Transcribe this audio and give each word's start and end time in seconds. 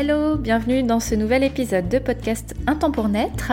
Hello, 0.00 0.36
bienvenue 0.36 0.84
dans 0.84 1.00
ce 1.00 1.16
nouvel 1.16 1.42
épisode 1.42 1.88
de 1.88 1.98
podcast 1.98 2.54
Un 2.68 2.76
temps 2.76 2.92
pour 2.92 3.08
naître. 3.08 3.50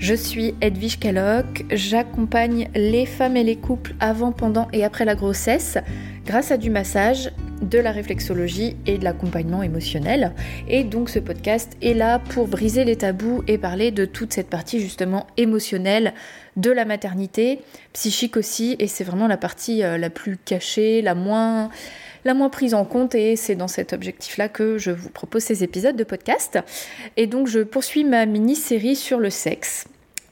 Je 0.00 0.12
suis 0.12 0.56
Edwige 0.60 0.98
Kellogg, 0.98 1.66
j'accompagne 1.70 2.68
les 2.74 3.06
femmes 3.06 3.36
et 3.36 3.44
les 3.44 3.54
couples 3.54 3.94
avant, 4.00 4.32
pendant 4.32 4.66
et 4.72 4.84
après 4.84 5.04
la 5.04 5.14
grossesse 5.14 5.78
grâce 6.26 6.50
à 6.50 6.56
du 6.56 6.68
massage, 6.68 7.30
de 7.62 7.78
la 7.78 7.92
réflexologie 7.92 8.76
et 8.86 8.98
de 8.98 9.04
l'accompagnement 9.04 9.62
émotionnel. 9.62 10.34
Et 10.66 10.82
donc 10.82 11.10
ce 11.10 11.20
podcast 11.20 11.76
est 11.80 11.94
là 11.94 12.18
pour 12.18 12.48
briser 12.48 12.84
les 12.84 12.96
tabous 12.96 13.44
et 13.46 13.56
parler 13.56 13.92
de 13.92 14.04
toute 14.04 14.32
cette 14.32 14.50
partie 14.50 14.80
justement 14.80 15.28
émotionnelle 15.36 16.12
de 16.56 16.72
la 16.72 16.86
maternité, 16.86 17.60
psychique 17.92 18.36
aussi, 18.36 18.74
et 18.80 18.88
c'est 18.88 19.04
vraiment 19.04 19.28
la 19.28 19.36
partie 19.36 19.84
euh, 19.84 19.96
la 19.96 20.10
plus 20.10 20.36
cachée, 20.36 21.02
la 21.02 21.14
moins 21.14 21.70
la 22.28 22.34
moins 22.34 22.50
prise 22.50 22.74
en 22.74 22.84
compte 22.84 23.14
et 23.14 23.36
c'est 23.36 23.54
dans 23.54 23.68
cet 23.68 23.94
objectif-là 23.94 24.50
que 24.50 24.76
je 24.76 24.90
vous 24.90 25.08
propose 25.08 25.42
ces 25.42 25.64
épisodes 25.64 25.96
de 25.96 26.04
podcast. 26.04 26.58
Et 27.16 27.26
donc 27.26 27.48
je 27.48 27.60
poursuis 27.60 28.04
ma 28.04 28.26
mini-série 28.26 28.96
sur 28.96 29.18
le 29.18 29.30
sexe. 29.30 29.86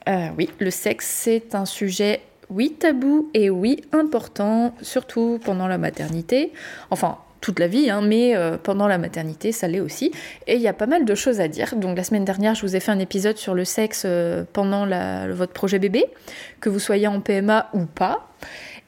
Euh, 0.07 0.27
oui, 0.37 0.47
le 0.59 0.69
sexe 0.69 1.07
c'est 1.07 1.55
un 1.55 1.65
sujet 1.65 2.21
oui 2.51 2.73
tabou 2.79 3.31
et 3.33 3.49
oui 3.49 3.81
important, 3.91 4.75
surtout 4.83 5.39
pendant 5.43 5.67
la 5.67 5.79
maternité. 5.79 6.53
Enfin, 6.91 7.17
toute 7.41 7.59
la 7.59 7.67
vie, 7.67 7.89
hein, 7.89 8.01
mais 8.01 8.35
euh, 8.35 8.57
pendant 8.61 8.87
la 8.87 8.99
maternité, 8.99 9.51
ça 9.51 9.67
l'est 9.67 9.79
aussi. 9.79 10.11
Et 10.45 10.55
il 10.55 10.61
y 10.61 10.67
a 10.67 10.73
pas 10.73 10.85
mal 10.85 11.03
de 11.03 11.15
choses 11.15 11.41
à 11.41 11.47
dire. 11.47 11.75
Donc 11.75 11.97
la 11.97 12.03
semaine 12.03 12.25
dernière, 12.25 12.53
je 12.53 12.61
vous 12.61 12.75
ai 12.75 12.79
fait 12.79 12.91
un 12.91 12.99
épisode 12.99 13.37
sur 13.37 13.55
le 13.55 13.65
sexe 13.65 14.03
euh, 14.05 14.43
pendant 14.53 14.85
votre 15.33 15.53
projet 15.53 15.79
bébé, 15.79 16.05
que 16.61 16.69
vous 16.69 16.79
soyez 16.79 17.07
en 17.07 17.21
PMA 17.21 17.69
ou 17.73 17.85
pas. 17.85 18.27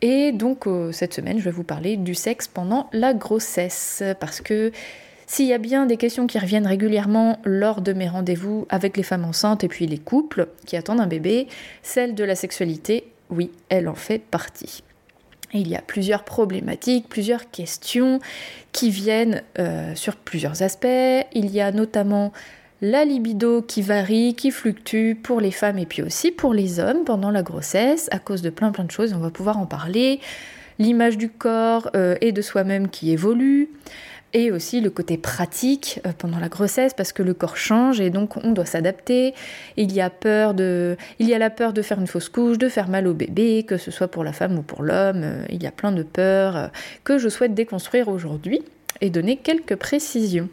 Et 0.02 0.32
donc 0.32 0.68
euh, 0.68 0.92
cette 0.92 1.14
semaine, 1.14 1.40
je 1.40 1.44
vais 1.44 1.52
vous 1.52 1.64
parler 1.64 1.98
du 1.98 2.16
sexe 2.16 2.48
pendant 2.48 2.90
la 2.94 3.14
grossesse, 3.14 4.04
parce 4.20 4.42
que 4.42 4.72
s'il 5.30 5.46
y 5.46 5.54
a 5.54 5.60
bien 5.60 5.86
des 5.86 5.98
questions 5.98 6.26
qui 6.26 6.40
reviennent 6.40 6.66
régulièrement 6.66 7.38
lors 7.44 7.82
de 7.82 7.94
mes 7.94 8.08
rendez-vous 8.08 8.66
avec 8.70 8.98
les 8.98 9.04
femmes 9.04 9.26
enceintes 9.26 9.64
et 9.64 9.68
puis 9.68 9.86
les 9.86 10.00
couples 10.00 10.48
qui 10.66 10.76
attendent 10.76 11.02
un 11.02 11.08
bébé, 11.08 11.48
celle 11.84 12.16
de 12.16 12.24
la 12.24 12.34
sexualité, 12.34 13.12
oui, 13.30 13.52
elle 13.70 13.88
en 13.88 13.94
fait 13.94 14.18
partie. 14.20 14.84
il 15.54 15.68
y 15.68 15.76
a 15.76 15.84
plusieurs 15.84 16.24
problématiques, 16.24 17.08
plusieurs 17.10 17.52
questions 17.52 18.20
qui 18.72 18.90
viennent 18.90 19.44
euh, 19.60 19.94
sur 19.94 20.16
plusieurs 20.16 20.64
aspects. 20.64 20.88
Il 21.34 21.52
y 21.52 21.62
a 21.62 21.72
notamment 21.72 22.32
la 22.82 23.04
libido 23.04 23.62
qui 23.62 23.82
varie, 23.82 24.36
qui 24.36 24.52
fluctue 24.52 25.14
pour 25.22 25.42
les 25.42 25.52
femmes 25.52 25.78
et 25.78 25.86
puis 25.86 26.02
aussi 26.02 26.32
pour 26.32 26.54
les 26.54 26.80
hommes 26.80 27.04
pendant 27.04 27.32
la 27.32 27.44
grossesse 27.44 28.08
à 28.12 28.20
cause 28.20 28.42
de 28.42 28.50
plein 28.50 28.72
plein 28.72 28.86
de 28.86 28.92
choses, 28.92 29.14
on 29.14 29.20
va 29.20 29.32
pouvoir 29.32 29.58
en 29.58 29.66
parler. 29.66 30.20
L'image 30.78 31.18
du 31.18 31.30
corps 31.30 31.90
euh, 31.96 32.16
et 32.22 32.32
de 32.32 32.42
soi-même 32.42 32.88
qui 32.88 33.12
évolue 33.12 33.70
et 34.32 34.52
aussi 34.52 34.80
le 34.80 34.90
côté 34.90 35.18
pratique 35.18 36.00
euh, 36.06 36.12
pendant 36.18 36.40
la 36.40 36.48
grossesse 36.48 36.94
parce 36.94 37.12
que 37.12 37.22
le 37.22 37.34
corps 37.34 37.58
change 37.58 38.00
et 38.00 38.10
donc 38.10 38.38
on 38.38 38.52
doit 38.52 38.66
s'adapter. 38.66 39.34
Il 39.76 39.92
y 39.92 40.00
a 40.00 40.10
peur 40.10 40.54
de 40.54 40.96
il 41.20 41.28
y 41.28 41.34
a 41.34 41.38
la 41.38 41.50
peur 41.50 41.74
de 41.74 41.82
faire 41.82 42.00
une 42.00 42.08
fausse 42.08 42.30
couche, 42.30 42.58
de 42.58 42.70
faire 42.70 42.88
mal 42.88 43.08
au 43.08 43.14
bébé, 43.14 43.64
que 43.68 43.76
ce 43.78 43.92
soit 43.92 44.08
pour 44.08 44.24
la 44.24 44.32
femme 44.32 44.58
ou 44.58 44.62
pour 44.62 44.84
l'homme, 44.84 45.24
euh, 45.24 45.44
il 45.50 45.62
y 45.62 45.68
a 45.68 45.72
plein 45.72 45.92
de 45.92 46.04
peurs 46.04 46.72
que 47.04 47.18
je 47.18 47.28
souhaite 47.28 47.54
déconstruire 47.54 48.08
aujourd'hui 48.08 48.62
et 49.02 49.10
donner 49.10 49.36
quelques 49.36 49.76
précisions. 49.76 50.48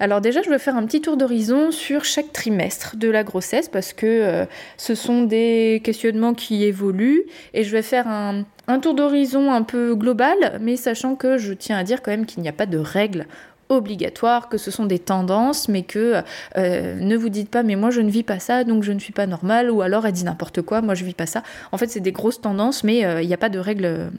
Alors 0.00 0.20
déjà, 0.20 0.42
je 0.42 0.50
vais 0.50 0.58
faire 0.58 0.76
un 0.76 0.86
petit 0.86 1.00
tour 1.00 1.16
d'horizon 1.16 1.72
sur 1.72 2.04
chaque 2.04 2.32
trimestre 2.32 2.96
de 2.96 3.08
la 3.08 3.24
grossesse 3.24 3.68
parce 3.68 3.92
que 3.92 4.06
euh, 4.06 4.44
ce 4.76 4.94
sont 4.94 5.22
des 5.24 5.80
questionnements 5.82 6.34
qui 6.34 6.64
évoluent 6.64 7.24
et 7.52 7.64
je 7.64 7.72
vais 7.72 7.82
faire 7.82 8.06
un, 8.06 8.44
tour 8.80 8.94
d'horizon 8.94 9.50
un 9.52 9.62
peu 9.62 9.94
global, 9.96 10.36
mais 10.60 10.76
sachant 10.76 11.16
que 11.16 11.36
je 11.36 11.52
tiens 11.52 11.78
à 11.78 11.84
dire 11.84 12.00
quand 12.02 12.12
même 12.12 12.26
qu'il 12.26 12.42
n'y 12.42 12.48
a 12.48 12.52
pas 12.52 12.66
de 12.66 12.78
règles 12.78 13.26
obligatoires, 13.70 14.48
que 14.48 14.56
ce 14.56 14.70
sont 14.70 14.86
des 14.86 14.98
tendances, 14.98 15.68
mais 15.68 15.82
que 15.82 16.22
euh, 16.56 16.94
ne 16.94 17.16
vous 17.16 17.28
dites 17.28 17.50
pas 17.50 17.62
mais 17.62 17.76
moi 17.76 17.90
je 17.90 18.00
ne 18.00 18.08
vis 18.08 18.22
pas 18.22 18.38
ça, 18.38 18.64
donc 18.64 18.82
je 18.82 18.92
ne 18.92 18.98
suis 18.98 19.12
pas 19.12 19.26
normale, 19.26 19.70
ou 19.70 19.82
alors 19.82 20.06
elle 20.06 20.12
dit 20.12 20.24
n'importe 20.24 20.62
quoi, 20.62 20.80
moi 20.80 20.94
je 20.94 21.04
vis 21.04 21.14
pas 21.14 21.26
ça. 21.26 21.42
En 21.72 21.76
fait, 21.76 21.88
c'est 21.88 22.00
des 22.00 22.12
grosses 22.12 22.40
tendances, 22.40 22.84
mais 22.84 23.04
euh, 23.04 23.20
il 23.20 23.26
n'y 23.26 23.34
a 23.34 23.38
pas 23.38 23.48
de 23.48 23.58
règles. 23.58 24.10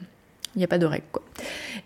Il 0.56 0.58
n'y 0.58 0.64
a 0.64 0.68
pas 0.68 0.78
de 0.78 0.86
règles 0.86 1.06
quoi. 1.12 1.22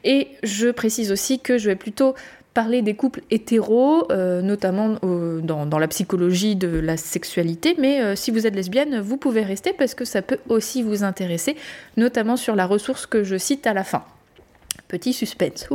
Et 0.04 0.28
je 0.43 0.69
précise 0.69 1.12
aussi 1.12 1.38
que 1.38 1.59
je 1.59 1.69
vais 1.69 1.77
plutôt 1.77 2.15
parler 2.54 2.82
des 2.82 2.94
couples 2.94 3.20
hétéros, 3.31 4.06
euh, 4.10 4.41
notamment 4.41 4.97
euh, 5.03 5.41
dans, 5.41 5.78
la 5.78 5.88
psychologie 5.88 6.54
de 6.54 6.69
la 6.69 6.97
sexualité, 6.97 7.75
mais 7.78 8.00
euh, 8.00 8.15
si 8.15 8.31
vous 8.31 8.47
êtes 8.47 8.54
lesbienne, 8.54 9.00
vous 9.00 9.16
pouvez 9.16 9.42
rester 9.42 9.72
parce 9.72 9.94
que 9.94 10.04
ça 10.04 10.22
peut 10.22 10.38
aussi 10.48 10.82
vous 10.82 11.03
intéresser, 11.03 11.56
notamment 11.97 12.37
sur 12.37 12.54
la 12.54 12.66
ressource 12.66 13.06
que 13.06 13.25
je 13.25 13.37
cite 13.37 13.66
à 13.66 13.75
la 13.75 13.82
fin. 13.82 14.04
Petit 14.87 15.12
suspense. 15.12 15.69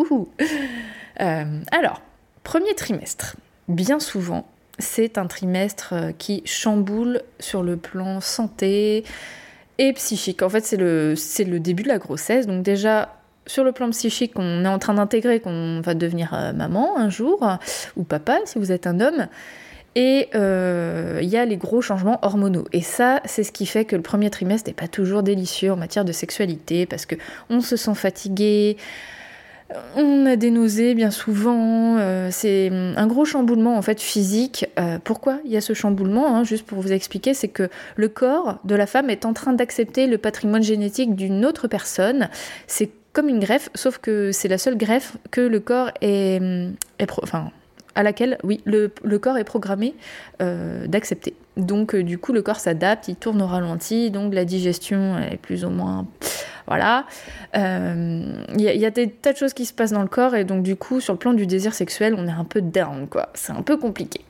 alors, 1.17 2.01
premier 2.43 2.73
trimestre. 2.75 3.35
Bien 3.67 3.99
souvent, 3.99 4.47
c'est 4.79 5.17
un 5.17 5.27
trimestre 5.27 5.93
qui 6.17 6.41
chamboule 6.45 7.21
sur 7.39 7.61
le 7.61 7.75
plan 7.75 8.21
santé 8.21 9.03
et 9.77 9.93
psychique. 9.93 10.41
En 10.41 10.49
fait, 10.49 10.65
c'est 10.65 10.77
le, 10.77 11.13
le 11.39 11.59
début 11.59 11.83
de 11.83 11.89
la 11.89 11.97
grossesse, 11.97 12.47
donc 12.47 12.63
déjà 12.63 13.18
sur 13.49 13.63
le 13.63 13.71
plan 13.71 13.89
psychique, 13.89 14.33
on 14.35 14.63
est 14.63 14.67
en 14.67 14.77
train 14.77 14.93
d'intégrer 14.93 15.39
qu'on 15.39 15.81
va 15.81 15.95
devenir 15.95 16.33
euh, 16.33 16.53
maman 16.53 16.97
un 16.97 17.09
jour, 17.09 17.57
ou 17.97 18.03
papa 18.03 18.37
si 18.45 18.59
vous 18.59 18.71
êtes 18.71 18.85
un 18.85 18.99
homme. 18.99 19.27
Et 19.95 20.29
euh, 20.35 21.19
il 21.21 21.29
y 21.29 21.35
a 21.35 21.45
les 21.45 21.57
gros 21.57 21.81
changements 21.81 22.19
hormonaux. 22.21 22.65
Et 22.73 22.81
ça, 22.81 23.21
c'est 23.25 23.43
ce 23.43 23.51
qui 23.51 23.65
fait 23.65 23.85
que 23.85 23.95
le 23.95 24.03
premier 24.03 24.29
trimestre 24.29 24.69
n'est 24.69 24.75
pas 24.75 24.87
toujours 24.87 25.23
délicieux 25.23 25.71
en 25.71 25.77
matière 25.77 26.05
de 26.05 26.11
sexualité, 26.11 26.85
parce 26.85 27.07
que 27.07 27.15
on 27.49 27.59
se 27.61 27.75
sent 27.75 27.95
fatigué, 27.95 28.77
on 29.95 30.27
a 30.27 30.35
des 30.35 30.51
nausées 30.51 30.93
bien 30.93 31.09
souvent, 31.09 31.97
euh, 31.97 32.29
c'est 32.31 32.69
un 32.71 33.07
gros 33.07 33.25
chamboulement 33.25 33.77
en 33.77 33.81
fait 33.81 33.99
physique. 33.99 34.67
pourquoi 35.03 35.39
il 35.43 35.51
y 35.51 35.57
a 35.57 35.61
ce 35.61 35.73
chamboulement 35.73 36.35
hein, 36.35 36.43
Juste 36.43 36.67
pour 36.67 36.79
vous 36.81 36.91
expliquer, 36.91 37.33
c'est 37.33 37.47
que 37.47 37.69
le 37.95 38.09
corps 38.09 38.59
de 38.63 38.75
la 38.75 38.85
femme 38.85 39.09
est 39.09 39.25
en 39.25 39.33
train 39.33 39.53
d'accepter 39.53 40.05
le 40.05 40.19
patrimoine 40.19 40.63
génétique 40.63 41.15
d'une 41.15 41.45
autre 41.45 41.67
personne. 41.67 42.29
Une 43.27 43.39
greffe, 43.39 43.69
sauf 43.75 43.97
que 43.97 44.31
c'est 44.31 44.47
la 44.47 44.57
seule 44.57 44.77
greffe 44.77 45.17
que 45.31 45.41
le 45.41 45.59
corps 45.59 45.91
est, 46.01 46.39
enfin, 47.21 47.51
à 47.95 48.03
laquelle, 48.03 48.37
oui, 48.43 48.61
le, 48.65 48.89
corps 49.17 49.37
est 49.37 49.43
programmé 49.43 49.95
euh, 50.41 50.87
d'accepter. 50.87 51.33
Donc, 51.57 51.93
euh, 51.93 52.03
du 52.03 52.17
coup, 52.17 52.31
le 52.31 52.41
corps 52.41 52.59
s'adapte, 52.59 53.09
il 53.09 53.15
tourne 53.15 53.41
au 53.41 53.47
ralenti, 53.47 54.09
donc 54.11 54.33
la 54.33 54.45
digestion 54.45 55.17
est 55.17 55.37
plus 55.37 55.65
ou 55.65 55.69
moins. 55.69 56.07
Voilà. 56.67 57.05
Il 57.53 57.59
euh, 57.59 58.33
y, 58.55 58.85
a 58.85 58.89
des 58.91 59.09
tas 59.09 59.33
de 59.33 59.37
choses 59.37 59.53
qui 59.53 59.65
se 59.65 59.73
passent 59.73 59.91
dans 59.91 60.01
le 60.01 60.07
corps, 60.07 60.35
et 60.35 60.45
donc, 60.45 60.63
du 60.63 60.75
coup, 60.75 61.01
sur 61.01 61.13
le 61.13 61.19
plan 61.19 61.33
du 61.33 61.45
désir 61.45 61.73
sexuel, 61.73 62.15
on 62.17 62.27
est 62.27 62.31
un 62.31 62.45
peu 62.45 62.61
down, 62.61 63.07
quoi. 63.09 63.29
C'est 63.33 63.51
un 63.51 63.63
peu 63.63 63.75
compliqué. 63.75 64.21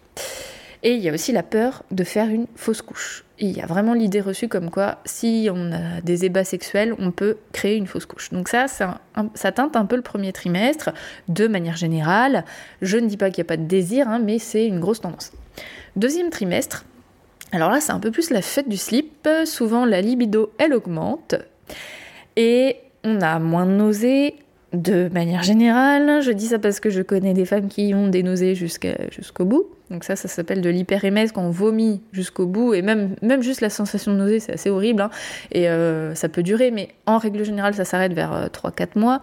Et 0.81 0.93
il 0.93 1.01
y 1.01 1.09
a 1.09 1.13
aussi 1.13 1.31
la 1.31 1.43
peur 1.43 1.83
de 1.91 2.03
faire 2.03 2.29
une 2.29 2.47
fausse 2.55 2.81
couche. 2.81 3.25
Il 3.41 3.55
y 3.55 3.61
a 3.61 3.65
vraiment 3.65 3.93
l'idée 3.93 4.19
reçue 4.19 4.49
comme 4.49 4.69
quoi, 4.69 4.97
si 5.05 5.49
on 5.53 5.71
a 5.71 6.01
des 6.01 6.25
ébats 6.25 6.43
sexuels, 6.43 6.93
on 6.99 7.11
peut 7.11 7.37
créer 7.53 7.77
une 7.77 7.87
fausse 7.87 8.05
couche. 8.05 8.31
Donc 8.31 8.49
ça, 8.49 8.67
ça, 8.67 9.51
teinte 9.51 9.77
un 9.77 9.85
peu 9.85 9.95
le 9.95 10.01
premier 10.01 10.33
trimestre, 10.33 10.89
de 11.29 11.47
manière 11.47 11.77
générale. 11.77 12.43
Je 12.81 12.97
ne 12.97 13.07
dis 13.07 13.15
pas 13.15 13.29
qu'il 13.29 13.41
n'y 13.41 13.47
a 13.47 13.49
pas 13.49 13.57
de 13.57 13.63
désir, 13.63 14.09
hein, 14.09 14.19
mais 14.19 14.39
c'est 14.39 14.67
une 14.67 14.81
grosse 14.81 14.99
tendance. 14.99 15.31
Deuxième 15.95 16.29
trimestre, 16.29 16.85
alors 17.51 17.71
là, 17.71 17.79
c'est 17.79 17.93
un 17.93 17.99
peu 17.99 18.11
plus 18.11 18.29
la 18.29 18.41
fête 18.41 18.67
du 18.67 18.77
slip. 18.77 19.27
Souvent, 19.45 19.85
la 19.85 20.01
libido, 20.01 20.51
elle 20.57 20.73
augmente. 20.73 21.35
Et 22.35 22.77
on 23.03 23.21
a 23.21 23.39
moins 23.39 23.65
de 23.65 23.71
nausées, 23.71 24.35
de 24.73 25.09
manière 25.09 25.43
générale. 25.43 26.21
Je 26.21 26.31
dis 26.31 26.47
ça 26.47 26.59
parce 26.59 26.79
que 26.79 26.89
je 26.89 27.01
connais 27.01 27.33
des 27.33 27.45
femmes 27.45 27.69
qui 27.69 27.93
ont 27.95 28.07
des 28.07 28.21
nausées 28.21 28.53
jusqu'au 28.55 29.45
bout. 29.45 29.65
Donc 29.91 30.03
ça, 30.03 30.15
ça 30.15 30.27
s'appelle 30.27 30.61
de 30.61 30.69
l'hyperémèse 30.69 31.31
quand 31.31 31.41
on 31.41 31.49
vomit 31.49 32.01
jusqu'au 32.11 32.45
bout. 32.45 32.73
Et 32.73 32.81
même, 32.81 33.15
même 33.21 33.41
juste 33.41 33.61
la 33.61 33.69
sensation 33.69 34.13
de 34.13 34.17
nausée, 34.17 34.39
c'est 34.39 34.53
assez 34.53 34.69
horrible. 34.69 35.01
Hein. 35.01 35.09
Et 35.51 35.69
euh, 35.69 36.13
ça 36.15 36.29
peut 36.29 36.43
durer, 36.43 36.71
mais 36.71 36.89
en 37.05 37.17
règle 37.17 37.43
générale, 37.43 37.73
ça 37.73 37.85
s'arrête 37.85 38.13
vers 38.13 38.49
3-4 38.51 38.81
euh, 38.81 38.85
mois. 38.95 39.21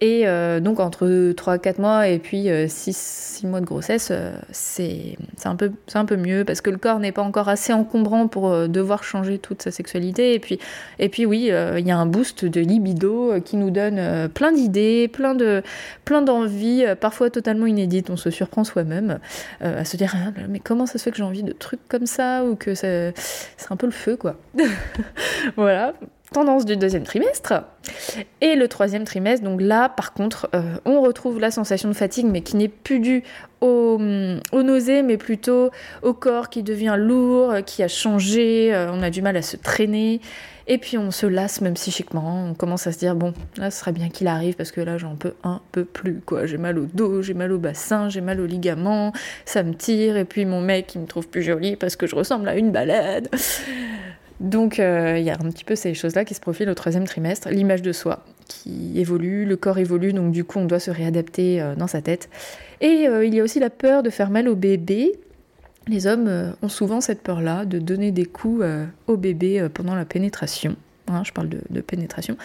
Et 0.00 0.26
euh, 0.26 0.60
donc 0.60 0.80
entre 0.80 1.32
3 1.32 1.58
4 1.58 1.78
mois 1.78 2.08
et 2.08 2.18
puis 2.18 2.48
6, 2.68 3.42
euh, 3.44 3.48
mois 3.48 3.60
de 3.60 3.64
grossesse, 3.64 4.12
c'est 4.50 5.16
un, 5.44 5.56
peu, 5.56 5.70
un 5.94 6.04
peu 6.04 6.16
mieux 6.16 6.44
parce 6.44 6.60
que 6.60 6.68
le 6.68 6.78
corps 6.78 6.98
n'est 6.98 7.12
pas 7.12 7.22
encore 7.22 7.48
assez 7.48 7.72
encombrant 7.72 8.26
pour 8.26 8.68
devoir 8.68 9.04
changer 9.04 9.38
toute 9.38 9.62
sa 9.62 9.70
sexualité. 9.70 10.34
Et 10.34 10.40
puis, 10.40 10.58
et 10.98 11.08
puis 11.08 11.24
oui, 11.26 11.50
il 11.78 11.86
y 11.86 11.90
a 11.90 11.96
un 11.96 12.06
boost 12.06 12.44
de 12.44 12.60
libido 12.60 13.40
qui 13.44 13.56
nous 13.56 13.70
donne 13.70 14.28
plein 14.28 14.52
d'idées, 14.52 15.08
plein 15.08 15.34
de 15.34 15.62
plein 16.04 16.22
d'envies, 16.22 16.84
parfois 17.00 17.30
totalement 17.30 17.66
inédites. 17.66 18.10
On 18.10 18.16
se 18.16 18.30
surprend 18.30 18.64
soi-même 18.64 19.20
à 19.60 19.84
dire 19.96 20.14
ah, 20.14 20.30
mais 20.48 20.60
comment 20.60 20.86
ça 20.86 20.98
se 20.98 21.04
fait 21.04 21.10
que 21.10 21.16
j'ai 21.16 21.22
envie 21.22 21.42
de 21.42 21.52
trucs 21.52 21.86
comme 21.88 22.06
ça 22.06 22.44
ou 22.44 22.56
que 22.56 22.74
c'est 22.74 23.14
un 23.70 23.76
peu 23.76 23.86
le 23.86 23.92
feu 23.92 24.16
quoi. 24.16 24.36
voilà. 25.56 25.94
Tendance 26.32 26.64
du 26.64 26.76
deuxième 26.76 27.04
trimestre. 27.04 27.54
Et 28.40 28.56
le 28.56 28.68
troisième 28.68 29.04
trimestre, 29.04 29.44
donc 29.44 29.60
là, 29.60 29.88
par 29.88 30.12
contre, 30.12 30.48
euh, 30.54 30.76
on 30.84 31.00
retrouve 31.00 31.38
la 31.38 31.50
sensation 31.50 31.88
de 31.88 31.94
fatigue, 31.94 32.26
mais 32.26 32.40
qui 32.40 32.56
n'est 32.56 32.68
plus 32.68 32.98
due 32.98 33.22
aux, 33.60 33.98
nausées, 34.52 35.02
mais 35.02 35.16
plutôt 35.16 35.70
au 36.02 36.12
corps 36.12 36.50
qui 36.50 36.62
devient 36.62 36.96
lourd, 36.98 37.54
qui 37.64 37.82
a 37.82 37.88
changé, 37.88 38.74
euh, 38.74 38.90
on 38.92 39.02
a 39.02 39.10
du 39.10 39.22
mal 39.22 39.36
à 39.36 39.42
se 39.42 39.56
traîner. 39.56 40.20
Et 40.66 40.78
puis 40.78 40.96
on 40.96 41.10
se 41.10 41.26
lasse 41.26 41.60
même 41.60 41.74
psychiquement, 41.74 42.46
on 42.48 42.54
commence 42.54 42.86
à 42.86 42.92
se 42.92 42.98
dire 42.98 43.14
bon, 43.14 43.34
là 43.58 43.70
ce 43.70 43.80
serait 43.80 43.92
bien 43.92 44.08
qu'il 44.08 44.26
arrive 44.28 44.54
parce 44.54 44.72
que 44.72 44.80
là 44.80 44.96
j'en 44.96 45.14
peux 45.14 45.34
un 45.44 45.60
peu 45.72 45.84
plus 45.84 46.20
quoi. 46.20 46.46
J'ai 46.46 46.56
mal 46.56 46.78
au 46.78 46.86
dos, 46.86 47.20
j'ai 47.20 47.34
mal 47.34 47.52
au 47.52 47.58
bassin, 47.58 48.08
j'ai 48.08 48.22
mal 48.22 48.40
aux 48.40 48.46
ligaments, 48.46 49.12
ça 49.44 49.62
me 49.62 49.74
tire 49.74 50.16
et 50.16 50.24
puis 50.24 50.46
mon 50.46 50.62
mec 50.62 50.94
il 50.94 51.02
me 51.02 51.06
trouve 51.06 51.28
plus 51.28 51.42
jolie 51.42 51.76
parce 51.76 51.96
que 51.96 52.06
je 52.06 52.16
ressemble 52.16 52.48
à 52.48 52.56
une 52.56 52.72
balade. 52.72 53.28
Donc 54.40 54.78
euh, 54.78 55.16
il 55.18 55.24
y 55.24 55.30
a 55.30 55.34
un 55.34 55.50
petit 55.50 55.64
peu 55.64 55.76
ces 55.76 55.94
choses-là 55.94 56.24
qui 56.24 56.34
se 56.34 56.40
profilent 56.40 56.68
au 56.68 56.74
troisième 56.74 57.04
trimestre, 57.04 57.48
l'image 57.50 57.82
de 57.82 57.92
soi 57.92 58.24
qui 58.46 58.92
évolue, 59.00 59.46
le 59.46 59.56
corps 59.56 59.78
évolue, 59.78 60.12
donc 60.12 60.30
du 60.30 60.44
coup 60.44 60.58
on 60.58 60.66
doit 60.66 60.80
se 60.80 60.90
réadapter 60.90 61.62
euh, 61.62 61.74
dans 61.76 61.86
sa 61.86 62.02
tête. 62.02 62.28
Et 62.80 63.08
euh, 63.08 63.24
il 63.24 63.34
y 63.34 63.40
a 63.40 63.42
aussi 63.42 63.58
la 63.58 63.70
peur 63.70 64.02
de 64.02 64.10
faire 64.10 64.30
mal 64.30 64.48
au 64.48 64.54
bébé. 64.54 65.12
Les 65.86 66.06
hommes 66.06 66.54
ont 66.62 66.68
souvent 66.68 67.00
cette 67.00 67.22
peur-là 67.22 67.66
de 67.66 67.78
donner 67.78 68.10
des 68.10 68.24
coups 68.24 68.64
au 69.06 69.16
bébé 69.18 69.68
pendant 69.74 69.94
la 69.94 70.06
pénétration. 70.06 70.76
Hein, 71.08 71.22
je 71.26 71.32
parle 71.32 71.50
de, 71.50 71.80
pénétration. 71.82 72.38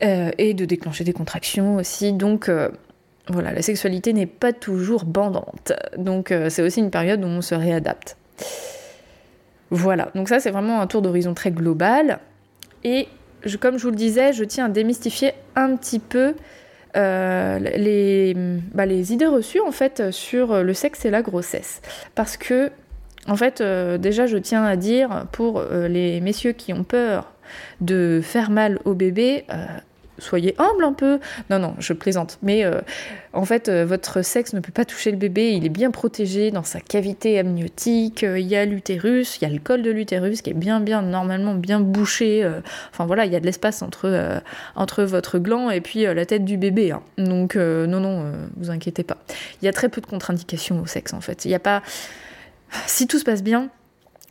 et 0.00 0.54
de 0.54 0.64
déclencher 0.64 1.02
des 1.02 1.12
contractions 1.12 1.76
aussi. 1.76 2.12
Donc 2.12 2.48
voilà, 3.26 3.52
la 3.52 3.62
sexualité 3.62 4.12
n'est 4.12 4.26
pas 4.26 4.52
toujours 4.52 5.04
bandante. 5.04 5.72
Donc 5.98 6.32
c'est 6.48 6.62
aussi 6.62 6.78
une 6.78 6.92
période 6.92 7.24
où 7.24 7.26
on 7.26 7.42
se 7.42 7.56
réadapte. 7.56 8.16
Voilà, 9.70 10.10
donc 10.14 10.28
ça 10.28 10.40
c'est 10.40 10.50
vraiment 10.50 10.80
un 10.80 10.86
tour 10.86 11.02
d'horizon 11.02 11.34
très 11.34 11.50
global. 11.50 12.18
Et 12.82 13.08
comme 13.60 13.78
je 13.78 13.84
vous 13.84 13.90
le 13.90 13.96
disais, 13.96 14.32
je 14.32 14.44
tiens 14.44 14.66
à 14.66 14.68
démystifier 14.68 15.32
un 15.56 15.76
petit 15.76 15.98
peu 15.98 16.34
euh, 16.96 17.58
les, 17.58 18.34
bah, 18.74 18.84
les, 18.84 19.12
idées 19.12 19.26
reçues 19.26 19.60
en 19.60 19.70
fait 19.70 20.10
sur 20.10 20.62
le 20.62 20.74
sexe 20.74 21.04
et 21.04 21.10
la 21.10 21.22
grossesse. 21.22 21.82
Parce 22.14 22.36
que, 22.36 22.70
en 23.28 23.36
fait, 23.36 23.60
euh, 23.60 23.96
déjà 23.96 24.26
je 24.26 24.38
tiens 24.38 24.64
à 24.64 24.76
dire 24.76 25.26
pour 25.30 25.58
euh, 25.58 25.86
les 25.86 26.20
messieurs 26.20 26.52
qui 26.52 26.72
ont 26.72 26.84
peur 26.84 27.32
de 27.80 28.20
faire 28.22 28.50
mal 28.50 28.78
au 28.84 28.94
bébé, 28.94 29.44
soyez 30.20 30.54
humble 30.58 30.84
un 30.84 30.92
peu. 30.92 31.18
Non, 31.50 31.58
non, 31.58 31.74
je 31.78 31.92
plaisante. 31.92 32.38
Mais 32.42 32.64
euh, 32.64 32.80
en 33.32 33.44
fait, 33.44 33.68
euh, 33.68 33.84
votre 33.84 34.22
sexe 34.22 34.52
ne 34.52 34.60
peut 34.60 34.72
pas 34.72 34.84
toucher 34.84 35.10
le 35.10 35.16
bébé. 35.16 35.52
Il 35.52 35.64
est 35.64 35.70
bien 35.70 35.90
protégé 35.90 36.50
dans 36.50 36.62
sa 36.62 36.80
cavité 36.80 37.38
amniotique. 37.38 38.24
Euh, 38.24 38.38
il 38.38 38.46
y 38.46 38.56
a 38.56 38.64
l'utérus, 38.64 39.38
il 39.40 39.44
y 39.44 39.46
a 39.46 39.52
le 39.52 39.58
col 39.58 39.82
de 39.82 39.90
l'utérus 39.90 40.42
qui 40.42 40.50
est 40.50 40.54
bien, 40.54 40.80
bien, 40.80 41.02
normalement 41.02 41.54
bien 41.54 41.80
bouché. 41.80 42.48
enfin 42.92 43.06
voilà, 43.06 43.26
il 43.26 43.32
y 43.32 43.36
a 43.36 43.40
de 43.40 43.46
l'espace 43.46 43.82
entre, 43.82 44.42
entre 44.76 45.02
votre 45.02 45.38
gland 45.38 45.70
et 45.70 45.80
puis 45.80 46.02
la 46.02 46.26
tête 46.26 46.44
du 46.44 46.56
bébé. 46.56 46.92
Hein. 46.92 47.02
Donc, 47.18 47.56
non, 47.56 48.00
non, 48.00 48.32
vous 48.56 48.70
inquiétez 48.70 49.02
pas. 49.02 49.18
Il 49.60 49.66
y 49.66 49.68
a 49.68 49.72
très 49.72 49.88
peu 49.88 50.00
de 50.00 50.06
contre-indications 50.06 50.80
au 50.80 50.86
sexe 50.86 51.12
en 51.12 51.20
fait. 51.20 51.44
Il 51.44 51.48
n'y 51.48 51.54
a 51.54 51.60
pas. 51.60 51.82
Si 52.86 53.06
tout 53.06 53.18
se 53.18 53.24
passe 53.24 53.42
bien, 53.42 53.68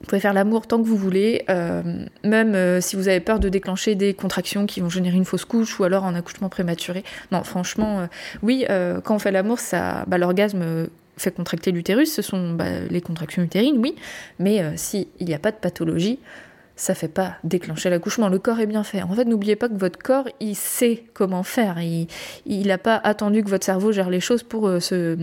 vous 0.01 0.07
pouvez 0.07 0.21
faire 0.21 0.33
l'amour 0.33 0.65
tant 0.65 0.81
que 0.81 0.87
vous 0.87 0.95
voulez, 0.95 1.43
euh, 1.49 1.81
même 2.23 2.55
euh, 2.55 2.81
si 2.81 2.95
vous 2.95 3.07
avez 3.07 3.19
peur 3.19 3.39
de 3.39 3.49
déclencher 3.49 3.95
des 3.95 4.13
contractions 4.13 4.65
qui 4.65 4.79
vont 4.79 4.89
générer 4.89 5.17
une 5.17 5.25
fausse 5.25 5.45
couche 5.45 5.79
ou 5.79 5.83
alors 5.83 6.05
un 6.05 6.15
accouchement 6.15 6.49
prématuré. 6.49 7.03
Non, 7.31 7.43
franchement, 7.43 7.99
euh, 7.99 8.05
oui, 8.41 8.65
quand 9.03 9.15
on 9.15 9.19
fait 9.19 9.31
l'amour, 9.31 9.59
ça, 9.59 10.05
bah, 10.07 10.17
l'orgasme 10.17 10.87
fait 11.17 11.31
contracter 11.31 11.71
l'utérus, 11.71 12.13
ce 12.13 12.21
sont 12.21 12.53
bah, 12.53 12.65
les 12.89 13.01
contractions 13.01 13.43
utérines, 13.43 13.77
oui, 13.77 13.95
mais 14.39 14.77
s'il 14.77 15.07
n'y 15.19 15.33
a 15.33 15.39
pas 15.39 15.51
de 15.51 15.57
pathologie, 15.57 16.19
ça 16.77 16.95
fait 16.95 17.09
pas 17.09 17.35
déclencher 17.43 17.89
l'accouchement. 17.89 18.29
Le 18.29 18.39
corps 18.39 18.61
est 18.61 18.65
bien 18.65 18.85
fait. 18.85 19.01
En 19.01 19.13
fait, 19.13 19.25
n'oubliez 19.25 19.57
pas 19.57 19.67
que 19.67 19.73
votre 19.73 19.99
corps, 19.99 20.29
il 20.39 20.55
sait 20.55 21.03
comment 21.13 21.43
faire. 21.43 21.77
Il 22.45 22.67
n'a 22.67 22.77
pas 22.77 22.95
attendu 23.03 23.43
que 23.43 23.49
votre 23.49 23.65
cerveau 23.65 23.91
gère 23.91 24.09
les 24.09 24.21
choses 24.21 24.43
pour, 24.43 24.81
se, 24.81 25.17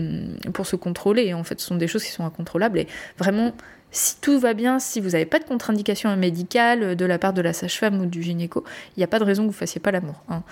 pour 0.51 0.67
se 0.67 0.75
contrôler. 0.75 1.33
En 1.33 1.43
fait, 1.43 1.59
ce 1.59 1.65
sont 1.65 1.75
des 1.75 1.87
choses 1.87 2.03
qui 2.03 2.11
sont 2.11 2.25
incontrôlables. 2.25 2.77
Et 2.77 2.87
vraiment, 3.17 3.53
si 3.91 4.19
tout 4.19 4.39
va 4.39 4.53
bien, 4.53 4.79
si 4.79 4.99
vous 4.99 5.11
n'avez 5.11 5.25
pas 5.25 5.39
de 5.39 5.45
contre-indication 5.45 6.15
médicale 6.15 6.95
de 6.95 7.05
la 7.05 7.17
part 7.17 7.33
de 7.33 7.41
la 7.41 7.53
sage-femme 7.53 8.01
ou 8.01 8.05
du 8.05 8.21
gynéco, 8.21 8.63
il 8.95 8.99
n'y 8.99 9.03
a 9.03 9.07
pas 9.07 9.19
de 9.19 9.23
raison 9.23 9.43
que 9.43 9.47
vous 9.47 9.53
ne 9.53 9.57
fassiez 9.57 9.79
pas 9.79 9.91
l'amour. 9.91 10.21
Hein. 10.29 10.43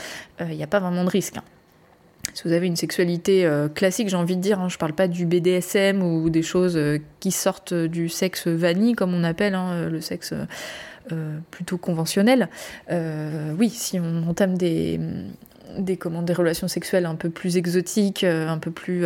Euh, 0.42 0.48
il 0.50 0.58
n'y 0.58 0.64
a 0.64 0.68
pas 0.68 0.80
vraiment 0.80 1.04
de 1.04 1.10
risque. 1.10 1.38
Hein. 1.38 1.44
Si 2.34 2.44
vous 2.44 2.54
avez 2.54 2.66
une 2.66 2.76
sexualité 2.76 3.46
euh, 3.46 3.68
classique, 3.68 4.10
j'ai 4.10 4.16
envie 4.16 4.36
de 4.36 4.42
dire, 4.42 4.60
hein, 4.60 4.70
je 4.70 4.76
ne 4.76 4.80
parle 4.80 4.94
pas 4.94 5.08
du 5.08 5.26
BDSM 5.26 6.02
ou 6.02 6.30
des 6.30 6.42
choses 6.42 6.76
euh, 6.78 6.98
qui 7.20 7.32
sortent 7.32 7.74
du 7.74 8.10
sexe 8.10 8.48
vanille, 8.48 8.94
comme 8.94 9.14
on 9.14 9.24
appelle 9.24 9.58
le 9.90 10.02
sexe 10.02 10.34
plutôt 11.52 11.78
conventionnel. 11.78 12.50
oui, 12.90 13.70
si 13.70 14.00
on 14.00 14.28
entame 14.28 14.58
des, 14.58 15.00
des 15.78 16.00
relations 16.02 16.68
sexuelles 16.68 17.06
un 17.06 17.14
peu 17.14 17.30
plus 17.30 17.58
exotiques, 17.58 18.24
un 18.24 18.58
peu 18.58 18.72
plus 18.72 19.06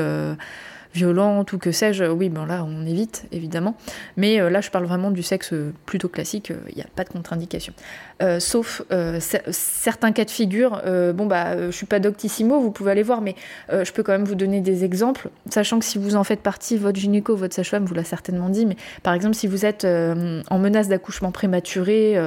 violente 0.94 1.54
ou 1.54 1.58
que 1.58 1.72
sais-je, 1.72 2.06
oui, 2.06 2.30
ben 2.30 2.46
là 2.46 2.66
on 2.66 2.86
évite 2.86 3.26
évidemment. 3.32 3.76
Mais 4.18 4.40
euh, 4.40 4.50
là 4.50 4.62
je 4.62 4.70
parle 4.70 4.86
vraiment 4.86 5.12
du 5.12 5.24
sexe 5.24 5.54
plutôt 5.86 6.10
classique, 6.10 6.52
il 6.70 6.76
n'y 6.76 6.82
a 6.82 6.88
pas 6.96 7.04
de 7.04 7.10
contre-indication. 7.10 7.74
Euh, 8.22 8.40
sauf 8.40 8.82
euh, 8.92 9.20
certains 9.20 10.12
cas 10.12 10.26
de 10.26 10.32
figure, 10.32 10.82
bon 11.14 11.26
bah 11.26 11.68
je 11.68 11.72
suis 11.72 11.86
pas 11.86 12.00
doctissimo, 12.00 12.60
vous 12.60 12.72
pouvez 12.72 12.92
aller 12.92 13.04
voir, 13.04 13.22
mais 13.22 13.36
je 13.72 13.92
peux 13.92 14.04
quand 14.04 14.12
même 14.12 14.26
vous 14.26 14.36
donner 14.36 14.62
des 14.62 14.84
exemples, 14.84 15.30
sachant 15.50 15.80
que 15.80 15.86
si 15.86 15.98
vous 15.98 16.16
en 16.16 16.24
faites 16.24 16.42
partie, 16.42 16.78
votre 16.78 17.00
gynéco, 17.00 17.36
votre 17.36 17.54
sage-femme 17.54 17.86
vous 17.86 17.94
l'a 17.94 18.04
certainement 18.04 18.50
dit, 18.50 18.66
mais 18.66 18.76
par 19.04 19.14
exemple 19.14 19.36
si 19.36 19.48
vous 19.48 19.66
êtes 19.66 19.86
en 19.86 20.60
menace 20.60 20.88
d'accouchement 20.88 21.32
prématuré 21.32 22.20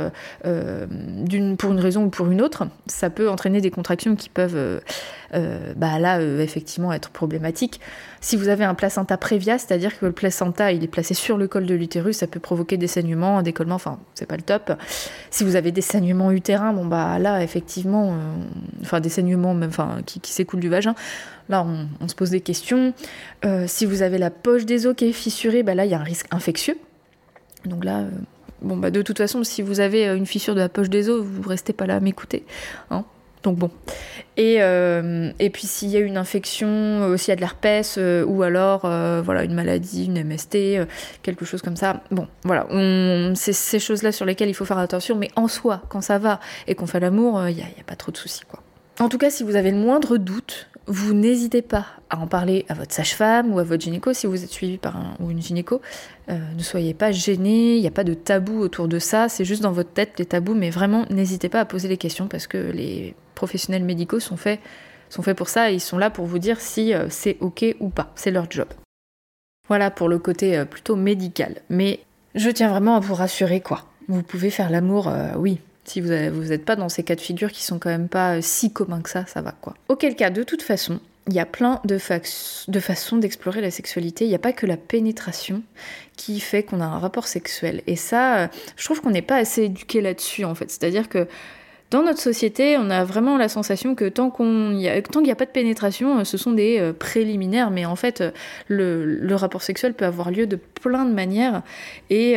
pour 0.43 1.73
une 1.73 1.81
raison 1.81 2.05
ou 2.05 2.09
pour 2.11 2.31
une 2.31 2.43
autre, 2.43 2.65
ça 2.87 3.11
peut 3.11 3.29
entraîner 3.29 3.61
des 3.61 3.71
contractions 3.71 4.17
qui 4.17 4.29
peuvent 4.29 4.81
bah 5.33 5.99
là 5.99 6.21
effectivement 6.21 6.93
être 6.93 7.11
problématiques. 7.11 7.81
Si 8.21 8.37
vous 8.37 8.49
avez 8.53 8.65
un 8.65 8.75
placenta 8.75 9.17
prévia, 9.17 9.59
c'est-à-dire 9.59 9.99
que 9.99 10.07
le 10.07 10.13
placenta 10.13 10.71
il 10.71 10.85
est 10.85 10.89
placé 10.89 11.15
sur 11.15 11.37
le 11.37 11.49
col 11.49 11.67
de 11.67 11.75
l'utérus, 11.75 12.19
ça 12.19 12.27
peut 12.27 12.39
provoquer 12.39 12.77
des 12.77 12.87
saignements, 12.87 13.39
un 13.39 13.43
décollement, 13.43 13.75
enfin 13.75 13.99
c'est 14.15 14.27
pas 14.27 14.37
le 14.37 14.43
top. 14.43 14.73
Si 15.31 15.43
vous 15.43 15.57
avez 15.57 15.73
des 15.73 15.81
saignements 15.81 16.31
utérins, 16.31 16.73
bon 16.73 16.87
bah 16.87 17.19
là 17.19 17.43
effectivement, 17.43 18.13
euh, 18.13 18.17
enfin 18.83 19.01
des 19.01 19.09
saignements 19.09 19.55
même, 19.55 19.71
enfin 19.71 19.99
qui, 20.07 20.21
s'écoulent 20.33 20.61
du 20.61 20.69
vagin, 20.69 20.95
là 21.49 21.67
on, 22.01 22.07
se 22.07 22.15
pose 22.15 22.31
des 22.31 22.41
questions. 22.41 22.95
Euh, 23.45 23.65
si 23.67 23.87
vous 23.87 24.03
avez 24.03 24.19
la 24.19 24.31
poche 24.31 24.65
des 24.65 24.87
os 24.87 24.95
qui 24.95 25.07
est 25.07 25.13
fissurée, 25.13 25.63
bah 25.63 25.75
là 25.75 25.85
il 25.85 25.91
y 25.91 25.95
a 25.95 26.01
un 26.01 26.05
risque 26.05 26.27
infectieux. 26.31 26.77
Donc 27.65 27.85
là, 27.85 28.01
euh, 28.01 28.11
bon 28.61 28.77
bah 28.77 28.91
de 28.91 29.03
toute 29.03 29.19
façon, 29.19 29.43
si 29.43 29.63
vous 29.63 29.81
avez 29.81 30.07
une 30.07 30.27
fissure 30.27 30.55
de 30.55 30.61
la 30.61 30.69
poche 30.69 30.91
des 30.91 31.09
os, 31.09 31.25
vous 31.25 31.49
restez 31.49 31.73
pas 31.73 31.87
là 31.87 31.97
à 31.97 32.01
m'écouter. 32.01 32.45
Hein 32.91 33.05
donc 33.43 33.57
bon. 33.57 33.71
Et, 34.37 34.57
euh, 34.61 35.31
et 35.39 35.51
puis 35.51 35.67
s'il 35.67 35.91
y 35.91 35.97
a 35.97 36.01
une 36.01 36.17
infection, 36.17 36.69
euh, 36.69 37.17
s'il 37.17 37.29
y 37.29 37.33
a 37.33 37.37
de 37.37 37.41
l'herpès, 37.41 37.97
euh, 37.99 38.25
ou 38.25 38.43
alors 38.43 38.81
voilà, 39.23 39.45
une 39.45 39.55
maladie, 39.55 40.07
une 40.07 40.23
MST, 40.25 40.87
quelque 41.23 41.45
chose 41.45 41.63
comme 41.63 41.77
ça, 41.77 42.03
bon, 42.11 42.27
voilà, 42.45 42.67
c'est 43.35 43.53
ces 43.53 43.79
choses-là 43.79 44.13
sur 44.13 44.25
lesquelles 44.25 44.49
il 44.49 44.55
faut 44.55 44.65
faire 44.65 44.79
attention, 44.79 45.17
mais 45.17 45.31
en 45.37 45.49
soi, 45.49 45.83
quand 45.89 46.01
ça 46.01 46.19
va 46.19 46.41
et 46.67 46.75
qu'on 46.75 46.87
fait 46.87 47.01
l'amour, 47.01 47.49
il 47.49 47.57
n'y 47.57 47.63
a, 47.63 47.85
pas 47.87 47.97
trop 47.97 48.13
de 48.13 48.17
soucis. 48.17 48.43
quoi. 48.49 48.61
En 49.01 49.09
tout 49.09 49.19
cas, 49.19 49.31
si 49.31 49.43
vous 49.43 49.57
avez 49.57 49.71
le 49.71 49.77
moindre 49.77 50.17
doute, 50.17 50.69
vous 50.87 51.15
n'hésitez 51.15 51.63
pas 51.63 51.87
à 52.11 52.19
en 52.19 52.27
parler 52.27 52.65
à 52.69 52.75
votre 52.75 52.93
sage-femme 52.93 53.53
ou 53.53 53.59
à 53.59 53.65
votre 53.65 53.83
gynéco 53.83 54.13
si 54.13 54.27
vous 54.27 54.43
êtes 54.43 54.51
suivi 54.51 54.79
par 54.79 54.97
un 54.97 55.17
ou 55.21 55.31
une 55.31 55.41
gynéco. 55.41 55.81
ne 56.29 56.63
soyez 56.63 56.95
pas 56.95 57.13
gênés, 57.13 57.77
il 57.77 57.81
n'y 57.81 57.87
a 57.87 57.93
pas 57.93 58.05
de 58.05 58.15
tabou 58.15 58.61
autour 58.61 58.89
de 58.89 58.99
ça, 58.99 59.29
c'est 59.29 59.45
juste 59.45 59.63
dans 59.63 59.73
votre 59.73 59.93
tête 59.93 60.19
les 60.19 60.27
tabous, 60.27 60.55
mais 60.55 60.71
vraiment 60.71 61.05
n'hésitez 61.11 61.49
pas 61.49 61.61
à 61.61 61.65
poser 61.65 61.89
les 61.89 61.99
questions 61.99 62.29
parce 62.29 62.47
que 62.47 62.59
les 62.59 63.15
professionnels 63.35 63.85
médicaux 63.85 64.21
sont 64.21 64.37
faits, 64.37 64.61
sont 65.13 65.23
faits 65.23 65.37
pour 65.37 65.49
ça 65.49 65.71
et 65.71 65.75
ils 65.75 65.81
sont 65.81 65.99
là 65.99 66.11
pour 66.11 66.27
vous 66.27 66.39
dire 66.39 66.61
si 66.61 66.95
euh, 66.95 67.07
c'est 67.11 67.37
ok 67.41 67.65
ou 67.81 67.89
pas. 67.89 68.13
C'est 68.15 68.31
leur 68.31 68.51
job. 68.51 68.69
Voilà 69.69 69.91
pour 69.91 70.09
le 70.09 70.19
côté 70.19 70.57
euh, 70.57 70.65
plutôt 70.65 70.97
médical. 70.97 71.57
Mais 71.69 72.01
je 72.35 72.51
tiens 72.51 72.69
vraiment 72.69 72.97
à 72.97 73.01
vous 73.01 73.15
rassurer 73.15 73.61
quoi. 73.61 73.85
Vous 74.09 74.23
pouvez 74.23 74.51
faire 74.51 74.71
l'amour, 74.71 75.09
euh, 75.09 75.29
oui. 75.37 75.61
Si 75.85 76.01
vous 76.01 76.09
n'êtes 76.09 76.65
pas 76.65 76.77
dans 76.77 76.89
ces 76.89 77.03
cas 77.03 77.17
de 77.17 77.21
figure 77.21 77.51
qui 77.51 77.65
sont 77.65 77.81
quand 77.81 77.91
même 77.91 78.09
pas 78.09 78.41
si 78.41 78.73
communs 78.73 79.03
que 79.03 79.11
ça, 79.11 79.27
ça 79.27 79.43
va 79.43 79.51
quoi. 79.51 79.75
Auquel 79.89 80.15
cas, 80.15 80.31
de 80.31 80.45
toute 80.45 80.63
façon, 80.63 81.01
il 81.27 81.35
y 81.35 81.41
a 81.41 81.47
plein 81.47 81.81
de, 81.85 81.99
de 82.69 82.81
façons 82.81 83.17
d'explorer 83.17 83.61
la 83.61 83.73
sexualité. 83.73 84.25
Il 84.25 84.29
n'y 84.29 84.37
a 84.37 84.41
pas 84.41 84.53
que 84.53 84.65
la 84.65 84.77
pénétration 84.77 85.63
qui 86.17 86.39
fait 86.39 86.63
qu'on 86.63 86.81
a 86.81 86.85
un 86.85 87.01
rapport 87.01 87.27
sexuel. 87.27 87.83
Et 87.89 87.97
ça, 87.97 88.49
je 88.77 88.85
trouve 88.85 89.01
qu'on 89.01 89.11
n'est 89.11 89.23
pas 89.23 89.37
assez 89.37 89.65
éduqué 89.65 90.01
là-dessus 90.01 90.45
en 90.45 90.55
fait. 90.55 90.71
C'est-à-dire 90.71 91.09
que 91.09 91.27
dans 91.93 92.03
notre 92.03 92.21
société, 92.21 92.79
on 92.79 92.89
a 92.89 93.05
vraiment 93.05 93.37
la 93.37 93.51
sensation 93.51 93.95
que 93.95 94.09
tant 94.09 94.31
qu'il 94.31 94.71
n'y 94.71 94.89
a, 94.89 95.35
pas 95.37 95.45
de 95.45 95.51
pénétration, 95.51 96.21
euh, 96.21 96.25
ce 96.25 96.39
sont 96.39 96.53
des 96.53 96.79
euh, 96.81 96.95
préliminaires, 96.95 97.71
mais 97.71 97.85
en 97.85 97.97
fait, 97.97 98.23
euh, 98.23 98.31
le, 98.69 99.35
rapport 99.35 99.63
sexuel 99.63 99.93
peut 99.93 100.07
avoir 100.07 100.31
lieu 100.31 100.47
de 100.47 100.57
plein 100.57 101.05
de 101.05 101.13
manières. 101.13 101.63
Et 102.09 102.37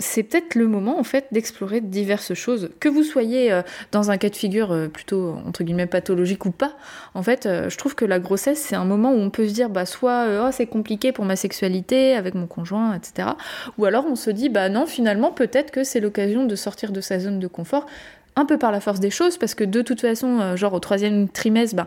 c'est 0.00 0.22
peut-être 0.22 0.54
le 0.54 0.68
moment 0.68 1.00
en 1.00 1.02
fait 1.02 1.26
d'explorer 1.32 1.80
diverses 1.80 2.34
choses. 2.34 2.70
Que 2.78 2.88
vous 2.88 3.02
soyez 3.02 3.60
dans 3.90 4.12
un 4.12 4.16
cas 4.16 4.28
de 4.28 4.36
figure 4.36 4.88
plutôt 4.92 5.34
entre 5.44 5.64
guillemets 5.64 5.86
pathologique 5.86 6.46
ou 6.46 6.52
pas, 6.52 6.76
en 7.14 7.22
fait, 7.24 7.48
je 7.68 7.76
trouve 7.76 7.96
que 7.96 8.04
la 8.04 8.20
grossesse 8.20 8.60
c'est 8.60 8.76
un 8.76 8.84
moment 8.84 9.10
où 9.10 9.16
on 9.16 9.30
peut 9.30 9.48
se 9.48 9.54
dire 9.54 9.70
bah 9.70 9.86
soit 9.86 10.26
oh, 10.40 10.50
c'est 10.52 10.66
compliqué 10.66 11.10
pour 11.10 11.24
ma 11.24 11.34
sexualité 11.34 12.14
avec 12.14 12.34
mon 12.34 12.46
conjoint, 12.46 12.94
etc. 12.94 13.30
Ou 13.76 13.86
alors 13.86 14.04
on 14.06 14.14
se 14.14 14.30
dit 14.30 14.50
bah 14.50 14.68
non 14.68 14.86
finalement 14.86 15.32
peut-être 15.32 15.72
que 15.72 15.82
c'est 15.82 16.00
l'occasion 16.00 16.44
de 16.44 16.54
sortir 16.54 16.92
de 16.92 17.00
sa 17.00 17.18
zone 17.18 17.40
de 17.40 17.48
confort. 17.48 17.86
Un 18.38 18.44
peu 18.44 18.56
par 18.56 18.70
la 18.70 18.80
force 18.80 19.00
des 19.00 19.10
choses, 19.10 19.36
parce 19.36 19.54
que 19.54 19.64
de 19.64 19.82
toute 19.82 20.00
façon, 20.00 20.38
euh, 20.40 20.56
genre 20.56 20.72
au 20.72 20.78
troisième 20.78 21.28
trimestre, 21.28 21.74
ben, 21.74 21.86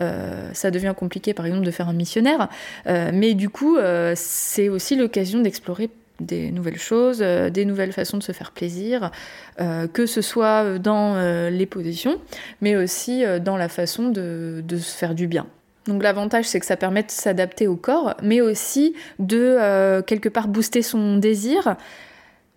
euh, 0.00 0.50
ça 0.52 0.70
devient 0.70 0.94
compliqué 0.96 1.32
par 1.32 1.46
exemple 1.46 1.64
de 1.64 1.70
faire 1.70 1.88
un 1.88 1.92
missionnaire. 1.92 2.48
mais 2.86 3.34
du 3.34 3.48
coup, 3.48 3.78
c'est 4.14 4.68
aussi 4.68 4.96
l'occasion 4.96 5.40
d'explorer 5.40 5.90
des 6.20 6.50
nouvelles 6.50 6.78
choses, 6.78 7.18
des 7.18 7.64
nouvelles 7.64 7.92
façons 7.92 8.18
de 8.18 8.22
se 8.22 8.32
faire 8.32 8.50
plaisir, 8.50 9.10
que 9.58 10.06
ce 10.06 10.20
soit 10.20 10.78
dans 10.78 11.48
les 11.50 11.66
positions, 11.66 12.18
mais 12.60 12.76
aussi 12.76 13.24
dans 13.40 13.56
la 13.56 13.68
façon 13.68 14.08
de 14.08 14.76
se 14.76 14.96
faire 14.96 15.14
du 15.14 15.26
bien. 15.26 15.46
Donc 15.86 16.02
l'avantage 16.02 16.46
c'est 16.46 16.60
que 16.60 16.66
ça 16.66 16.76
permet 16.76 17.02
de 17.02 17.10
s'adapter 17.10 17.66
au 17.66 17.76
corps, 17.76 18.14
mais 18.22 18.40
aussi 18.40 18.94
de 19.18 20.00
quelque 20.02 20.28
part 20.28 20.48
booster 20.48 20.82
son 20.82 21.16
désir 21.18 21.76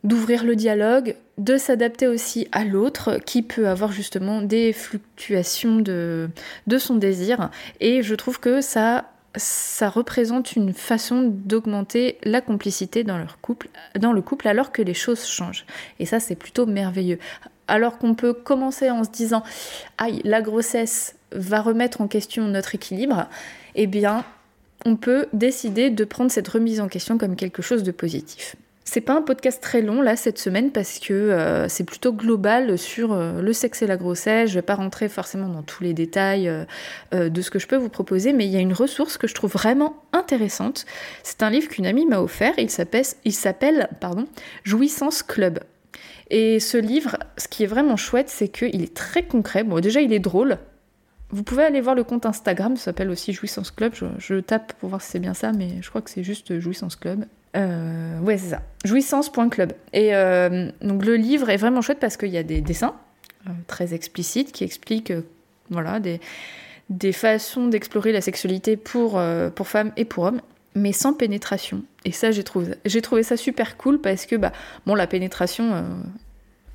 d'ouvrir 0.05 0.43
le 0.43 0.55
dialogue, 0.55 1.15
de 1.37 1.57
s'adapter 1.57 2.07
aussi 2.07 2.47
à 2.51 2.63
l'autre 2.63 3.19
qui 3.25 3.41
peut 3.41 3.67
avoir 3.67 3.91
justement 3.91 4.41
des 4.41 4.71
fluctuations 4.73 5.77
de, 5.77 6.29
son 6.77 6.95
désir. 6.95 7.49
Et 7.79 8.03
je 8.03 8.15
trouve 8.15 8.39
que 8.39 8.61
ça, 8.61 9.05
représente 9.81 10.55
une 10.55 10.73
façon 10.73 11.23
d'augmenter 11.23 12.17
la 12.23 12.39
complicité 12.39 13.03
dans, 13.03 13.25
dans 13.99 14.13
le 14.13 14.21
couple 14.21 14.47
alors 14.47 14.71
que 14.71 14.81
les 14.81 14.93
choses 14.93 15.25
changent. 15.25 15.65
Et 15.99 16.05
ça, 16.05 16.21
c'est 16.21 16.35
plutôt 16.35 16.65
merveilleux. 16.65 17.19
Alors 17.67 17.97
qu'on 17.97 18.13
peut 18.13 18.33
commencer 18.33 18.89
en 18.89 19.03
se 19.03 19.09
disant, 19.09 19.43
aïe, 19.97 20.21
la 20.23 20.41
grossesse 20.41 21.15
va 21.31 21.61
remettre 21.61 21.99
en 21.99 22.07
question 22.07 22.47
notre 22.47 22.75
équilibre, 22.75 23.27
eh 23.73 23.87
bien, 23.87 24.23
on 24.85 24.95
peut 24.95 25.25
décider 25.33 25.89
de 25.89 26.03
prendre 26.05 26.31
cette 26.31 26.47
remise 26.47 26.79
en 26.79 26.87
question 26.87 27.17
comme 27.17 27.35
quelque 27.35 27.61
chose 27.61 27.83
de 27.83 27.91
positif. 27.91 28.55
C'est 28.87 29.01
pas 29.01 29.15
un 29.15 29.23
podcast 29.23 29.61
très 29.61 29.81
long 29.81 30.03
là 30.03 30.15
cette 30.15 30.37
semaine 30.37 30.71
parce 30.71 30.99
que 30.99 31.11
euh, 31.11 31.67
c'est 31.67 31.83
plutôt 31.83 32.13
global 32.13 32.77
sur 32.77 33.13
euh, 33.13 33.41
le 33.41 33.51
sexe 33.51 33.81
et 33.81 33.87
la 33.87 33.97
grossesse. 33.97 34.51
Je 34.51 34.55
vais 34.55 34.61
pas 34.61 34.75
rentrer 34.75 35.09
forcément 35.09 35.49
dans 35.49 35.63
tous 35.63 35.83
les 35.83 35.93
détails 35.93 36.47
euh, 36.47 37.29
de 37.29 37.41
ce 37.41 37.49
que 37.49 37.57
je 37.57 37.65
peux 37.65 37.77
vous 37.77 37.89
proposer, 37.89 38.31
mais 38.31 38.45
il 38.45 38.51
y 38.51 38.55
a 38.55 38.59
une 38.59 38.73
ressource 38.73 39.17
que 39.17 39.27
je 39.27 39.33
trouve 39.33 39.51
vraiment 39.51 40.03
intéressante. 40.13 40.85
C'est 41.23 41.41
un 41.41 41.49
livre 41.49 41.67
qu'une 41.67 41.87
amie 41.87 42.05
m'a 42.05 42.21
offert. 42.21 42.53
Il 42.57 42.69
s'appelle, 42.69 43.89
Jouissance 44.63 45.23
Club. 45.23 45.59
Et 46.29 46.59
ce 46.59 46.77
livre, 46.77 47.17
ce 47.37 47.47
qui 47.47 47.63
est 47.63 47.67
vraiment 47.67 47.97
chouette, 47.97 48.29
c'est 48.29 48.49
qu'il 48.49 48.83
est 48.83 48.95
très 48.95 49.23
concret. 49.23 49.63
Bon, 49.63 49.79
déjà, 49.79 49.99
il 49.99 50.13
est 50.13 50.19
drôle. 50.19 50.59
Vous 51.31 51.43
pouvez 51.43 51.63
aller 51.63 51.81
voir 51.81 51.95
le 51.95 52.03
compte 52.03 52.27
Instagram, 52.27 52.77
ça 52.77 52.85
s'appelle 52.85 53.09
aussi 53.09 53.33
Jouissance 53.33 53.71
Club. 53.71 53.93
Je, 53.95 54.05
je 54.19 54.35
tape 54.35 54.73
pour 54.73 54.89
voir 54.89 55.01
si 55.01 55.09
c'est 55.09 55.19
bien 55.19 55.33
ça, 55.33 55.51
mais 55.53 55.81
je 55.81 55.89
crois 55.89 56.01
que 56.01 56.11
c'est 56.11 56.23
juste 56.23 56.59
Jouissance 56.59 56.95
Club. 56.95 57.25
Euh, 57.55 58.19
ouais, 58.19 58.38
c'est 58.38 58.50
ça. 58.50 58.62
Jouissance.club. 58.83 59.74
Et 59.93 60.15
euh, 60.15 60.69
donc 60.81 61.05
le 61.05 61.15
livre 61.15 61.50
est 61.50 61.57
vraiment 61.57 61.81
chouette 61.81 62.00
parce 62.00 62.17
qu'il 62.17 62.29
y 62.29 62.38
a 62.38 62.43
des 62.43 62.62
dessins 62.62 62.95
euh, 63.47 63.51
très 63.67 63.93
explicites 63.93 64.51
qui 64.51 64.63
expliquent 64.63 65.13
voilà, 65.69 66.00
des, 66.00 66.19
des 66.89 67.12
façons 67.12 67.67
d'explorer 67.67 68.12
la 68.12 68.21
sexualité 68.21 68.77
pour, 68.77 69.19
pour 69.55 69.67
femmes 69.67 69.91
et 69.97 70.05
pour 70.05 70.25
hommes, 70.25 70.41
mais 70.75 70.91
sans 70.91 71.13
pénétration. 71.13 71.83
Et 72.03 72.12
ça, 72.12 72.31
j'ai 72.31 72.43
trouvé, 72.43 72.75
j'ai 72.85 73.01
trouvé 73.01 73.24
ça 73.24 73.38
super 73.38 73.77
cool 73.77 74.00
parce 74.00 74.25
que, 74.25 74.35
bah, 74.35 74.51
bon, 74.85 74.93
la 74.93 75.07
pénétration, 75.07 75.83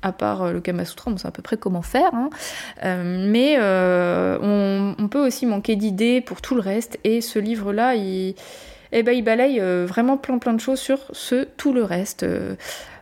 à 0.01 0.11
part 0.11 0.51
le 0.51 0.59
Kama 0.59 0.83
Sutra, 0.83 1.09
on 1.09 1.17
sait 1.17 1.27
à 1.27 1.31
peu 1.31 1.41
près 1.41 1.55
comment 1.55 1.81
faire, 1.81 2.13
hein. 2.13 2.29
mais 2.83 3.57
on, 3.61 4.95
on, 4.99 5.07
peut 5.07 5.25
aussi 5.25 5.45
manquer 5.45 5.77
d'idées 5.77 6.19
pour 6.19 6.41
tout 6.41 6.55
le 6.55 6.61
reste. 6.61 6.99
Et 7.05 7.21
ce 7.21 7.39
livre-là, 7.39 7.95
il 7.95 8.35
et 8.91 8.99
eh 8.99 9.03
ben, 9.03 9.13
il 9.13 9.23
balaye 9.23 9.59
euh, 9.61 9.85
vraiment 9.87 10.17
plein 10.17 10.37
plein 10.37 10.53
de 10.53 10.59
choses 10.59 10.79
sur 10.79 10.99
ce 11.11 11.45
tout 11.55 11.71
le 11.71 11.83
reste 11.83 12.23
euh, 12.23 12.55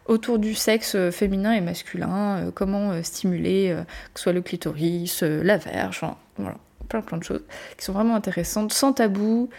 autour 0.05 0.37
du 0.37 0.53
sexe 0.53 0.93
euh, 0.95 1.09
féminin 1.09 1.53
et 1.53 1.61
masculin, 1.61 2.51
comment 2.53 3.01
stimuler, 3.01 3.75
que 4.13 4.19
ce 4.19 4.23
soit 4.23 4.33
le 4.33 4.41
clitoris, 4.41 5.23
la 5.23 5.57
verge, 5.57 6.01
voilà, 6.37 6.57
plein 6.89 7.01
plein 7.01 7.17
de 7.17 7.23
choses 7.23 7.43
qui 7.77 7.85
sont 7.85 7.93
vraiment 7.93 8.15
intéressantes, 8.15 8.71
sans 8.71 8.93
tabou, 8.93 9.49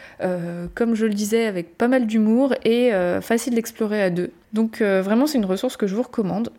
comme 0.75 0.95
je 0.95 1.07
le 1.07 1.15
disais, 1.15 1.47
avec 1.47 1.77
pas 1.77 1.89
mal 1.89 2.07
d'humour 2.07 2.55
et 2.65 2.91
facile 3.21 3.55
d'explorer 3.55 4.03
à 4.03 4.11
deux. 4.11 4.31
Donc 4.53 4.83
vraiment 4.83 5.27
c'est 5.27 5.39
une 5.39 5.45
ressource 5.45 5.77
que 5.77 5.87
je 5.87 5.95
vous 5.95 6.03
recommande 6.03 6.51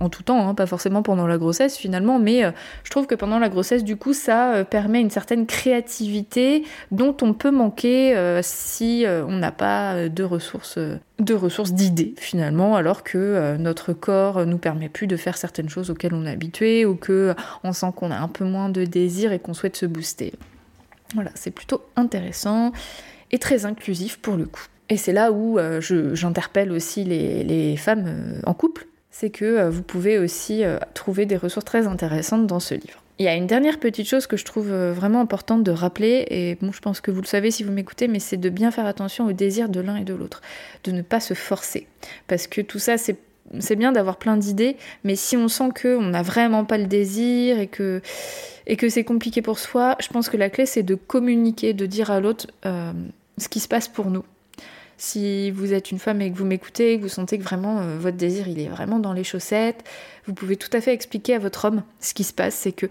en 0.00 0.08
tout 0.08 0.22
temps, 0.22 0.48
hein, 0.48 0.54
pas 0.54 0.66
forcément 0.66 1.02
pendant 1.02 1.26
la 1.26 1.38
grossesse 1.38 1.76
finalement, 1.76 2.18
mais 2.18 2.44
euh, 2.44 2.50
je 2.84 2.90
trouve 2.90 3.06
que 3.06 3.14
pendant 3.14 3.38
la 3.38 3.48
grossesse, 3.48 3.84
du 3.84 3.96
coup, 3.96 4.12
ça 4.12 4.54
euh, 4.54 4.64
permet 4.64 5.00
une 5.00 5.10
certaine 5.10 5.46
créativité 5.46 6.64
dont 6.90 7.16
on 7.22 7.32
peut 7.32 7.50
manquer 7.50 8.16
euh, 8.16 8.40
si 8.42 9.04
on 9.06 9.36
n'a 9.36 9.52
pas 9.52 10.08
de 10.08 10.22
ressources, 10.24 10.78
de 11.18 11.34
ressources 11.34 11.72
d'idées 11.72 12.14
finalement, 12.16 12.76
alors 12.76 13.02
que 13.02 13.56
notre 13.58 13.92
corps 13.92 14.46
nous 14.46 14.58
permet 14.58 14.88
plus 14.88 15.06
de 15.06 15.16
faire 15.16 15.36
certaines 15.36 15.68
choses 15.68 15.90
auxquelles 15.90 16.14
on 16.14 16.26
est 16.26 16.30
habitué 16.30 16.84
ou 16.86 16.94
que 16.94 17.34
on 17.64 17.72
sent 17.72 17.92
qu'on 17.96 18.10
a 18.10 18.18
un 18.18 18.28
peu 18.28 18.44
moins 18.44 18.68
de 18.68 18.84
désir 18.84 19.32
et 19.32 19.38
qu'on 19.38 19.54
souhaite 19.54 19.76
se 19.76 19.86
booster. 19.86 20.32
Voilà, 21.14 21.30
c'est 21.34 21.50
plutôt 21.50 21.82
intéressant 21.96 22.72
et 23.30 23.38
très 23.38 23.64
inclusif 23.66 24.18
pour 24.18 24.36
le 24.36 24.46
coup. 24.46 24.66
Et 24.88 24.96
c'est 24.96 25.12
là 25.12 25.32
où 25.32 25.58
j'interpelle 25.80 26.72
aussi 26.72 27.04
les, 27.04 27.44
les 27.44 27.76
femmes 27.76 28.40
en 28.44 28.54
couple 28.54 28.86
c'est 29.10 29.30
que 29.30 29.44
euh, 29.44 29.70
vous 29.70 29.82
pouvez 29.82 30.18
aussi 30.18 30.64
euh, 30.64 30.78
trouver 30.94 31.26
des 31.26 31.36
ressources 31.36 31.64
très 31.64 31.86
intéressantes 31.86 32.46
dans 32.46 32.60
ce 32.60 32.74
livre. 32.74 33.02
Il 33.18 33.24
y 33.24 33.28
a 33.28 33.34
une 33.34 33.46
dernière 33.46 33.78
petite 33.78 34.08
chose 34.08 34.26
que 34.26 34.36
je 34.36 34.44
trouve 34.46 34.70
euh, 34.70 34.92
vraiment 34.94 35.20
importante 35.20 35.62
de 35.62 35.70
rappeler, 35.72 36.24
et 36.30 36.56
je 36.60 36.80
pense 36.80 37.00
que 37.00 37.10
vous 37.10 37.20
le 37.20 37.26
savez 37.26 37.50
si 37.50 37.64
vous 37.64 37.72
m'écoutez, 37.72 38.08
mais 38.08 38.18
c'est 38.18 38.38
de 38.38 38.48
bien 38.48 38.70
faire 38.70 38.86
attention 38.86 39.26
aux 39.26 39.32
désirs 39.32 39.68
de 39.68 39.80
l'un 39.80 39.96
et 39.96 40.04
de 40.04 40.14
l'autre, 40.14 40.40
de 40.84 40.92
ne 40.92 41.02
pas 41.02 41.20
se 41.20 41.34
forcer. 41.34 41.86
Parce 42.28 42.46
que 42.46 42.60
tout 42.60 42.78
ça, 42.78 42.96
c'est 42.96 43.16
c'est 43.58 43.74
bien 43.74 43.90
d'avoir 43.90 44.16
plein 44.16 44.36
d'idées, 44.36 44.76
mais 45.02 45.16
si 45.16 45.36
on 45.36 45.48
sent 45.48 45.70
qu'on 45.82 46.02
n'a 46.02 46.22
vraiment 46.22 46.64
pas 46.64 46.78
le 46.78 46.86
désir 46.86 47.58
et 47.58 47.66
que, 47.66 48.00
et 48.68 48.76
que 48.76 48.88
c'est 48.88 49.02
compliqué 49.02 49.42
pour 49.42 49.58
soi, 49.58 49.96
je 49.98 50.06
pense 50.06 50.28
que 50.28 50.36
la 50.36 50.50
clé 50.50 50.66
c'est 50.66 50.84
de 50.84 50.94
communiquer, 50.94 51.72
de 51.72 51.84
dire 51.84 52.12
à 52.12 52.20
l'autre 52.20 52.46
ce 52.62 53.48
qui 53.48 53.58
se 53.58 53.66
passe 53.66 53.88
pour 53.88 54.08
nous. 54.08 54.22
Si 55.02 55.50
vous 55.50 55.72
êtes 55.72 55.92
une 55.92 55.98
femme 55.98 56.20
et 56.20 56.30
que 56.30 56.36
vous 56.36 56.44
m'écoutez, 56.44 56.98
que 56.98 57.02
vous 57.02 57.08
sentez 57.08 57.38
que 57.38 57.42
vraiment 57.42 57.80
euh, 57.80 57.96
votre 57.98 58.18
désir 58.18 58.46
est 58.48 58.68
vraiment 58.68 58.98
dans 58.98 59.14
les 59.14 59.24
chaussettes, 59.24 59.82
vous 60.26 60.34
pouvez 60.34 60.56
tout 60.56 60.68
à 60.74 60.82
fait 60.82 60.92
expliquer 60.92 61.36
à 61.36 61.38
votre 61.38 61.64
homme 61.64 61.82
ce 62.00 62.12
qui 62.12 62.22
se 62.22 62.34
passe. 62.34 62.54
C'est 62.54 62.72
que 62.72 62.84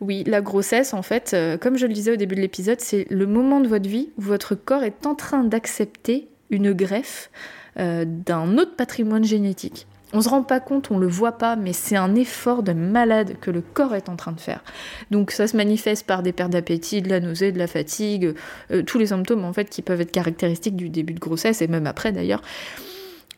oui, 0.00 0.22
la 0.28 0.40
grossesse, 0.40 0.94
en 0.94 1.02
fait, 1.02 1.32
euh, 1.34 1.58
comme 1.58 1.76
je 1.76 1.86
le 1.88 1.92
disais 1.92 2.12
au 2.12 2.16
début 2.16 2.36
de 2.36 2.40
l'épisode, 2.40 2.80
c'est 2.80 3.04
le 3.10 3.26
moment 3.26 3.58
de 3.58 3.66
votre 3.66 3.88
vie 3.88 4.10
où 4.16 4.22
votre 4.22 4.54
corps 4.54 4.84
est 4.84 5.06
en 5.06 5.16
train 5.16 5.42
d'accepter 5.42 6.28
une 6.50 6.72
greffe 6.72 7.32
euh, 7.80 8.04
d'un 8.06 8.58
autre 8.58 8.76
patrimoine 8.76 9.24
génétique. 9.24 9.88
On 10.12 10.20
se 10.20 10.28
rend 10.28 10.42
pas 10.42 10.60
compte, 10.60 10.90
on 10.90 10.98
le 10.98 11.08
voit 11.08 11.32
pas, 11.32 11.56
mais 11.56 11.72
c'est 11.72 11.96
un 11.96 12.14
effort 12.14 12.62
de 12.62 12.72
malade 12.72 13.36
que 13.40 13.50
le 13.50 13.60
corps 13.60 13.94
est 13.94 14.08
en 14.08 14.14
train 14.14 14.32
de 14.32 14.40
faire. 14.40 14.62
Donc 15.10 15.32
ça 15.32 15.48
se 15.48 15.56
manifeste 15.56 16.06
par 16.06 16.22
des 16.22 16.32
pertes 16.32 16.52
d'appétit, 16.52 17.02
de 17.02 17.08
la 17.08 17.18
nausée, 17.18 17.50
de 17.50 17.58
la 17.58 17.66
fatigue, 17.66 18.34
euh, 18.70 18.82
tous 18.82 18.98
les 18.98 19.06
symptômes 19.06 19.44
en 19.44 19.52
fait 19.52 19.68
qui 19.68 19.82
peuvent 19.82 20.00
être 20.00 20.12
caractéristiques 20.12 20.76
du 20.76 20.90
début 20.90 21.12
de 21.12 21.18
grossesse 21.18 21.60
et 21.60 21.66
même 21.66 21.86
après 21.86 22.12
d'ailleurs. 22.12 22.42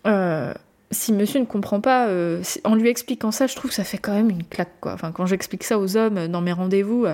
Euh, 0.06 0.52
si 0.90 1.12
monsieur 1.12 1.40
ne 1.40 1.46
comprend 1.46 1.80
pas, 1.80 2.08
euh, 2.08 2.42
en 2.64 2.74
lui 2.74 2.88
expliquant 2.88 3.30
ça, 3.30 3.46
je 3.46 3.56
trouve 3.56 3.70
que 3.70 3.74
ça 3.74 3.84
fait 3.84 3.98
quand 3.98 4.14
même 4.14 4.30
une 4.30 4.44
claque 4.44 4.72
quoi. 4.80 4.96
Quand 5.14 5.26
j'explique 5.26 5.64
ça 5.64 5.78
aux 5.78 5.96
hommes 5.96 6.28
dans 6.28 6.40
mes 6.42 6.52
rendez-vous, 6.52 7.06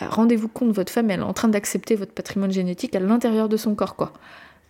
rendez-vous 0.00 0.48
compte, 0.48 0.72
votre 0.72 0.92
femme 0.92 1.10
elle 1.10 1.20
est 1.20 1.24
en 1.24 1.32
train 1.34 1.48
d'accepter 1.48 1.96
votre 1.96 2.12
patrimoine 2.12 2.52
génétique 2.52 2.94
à 2.94 3.00
l'intérieur 3.00 3.48
de 3.48 3.56
son 3.56 3.74
corps 3.74 3.96
quoi. 3.96 4.12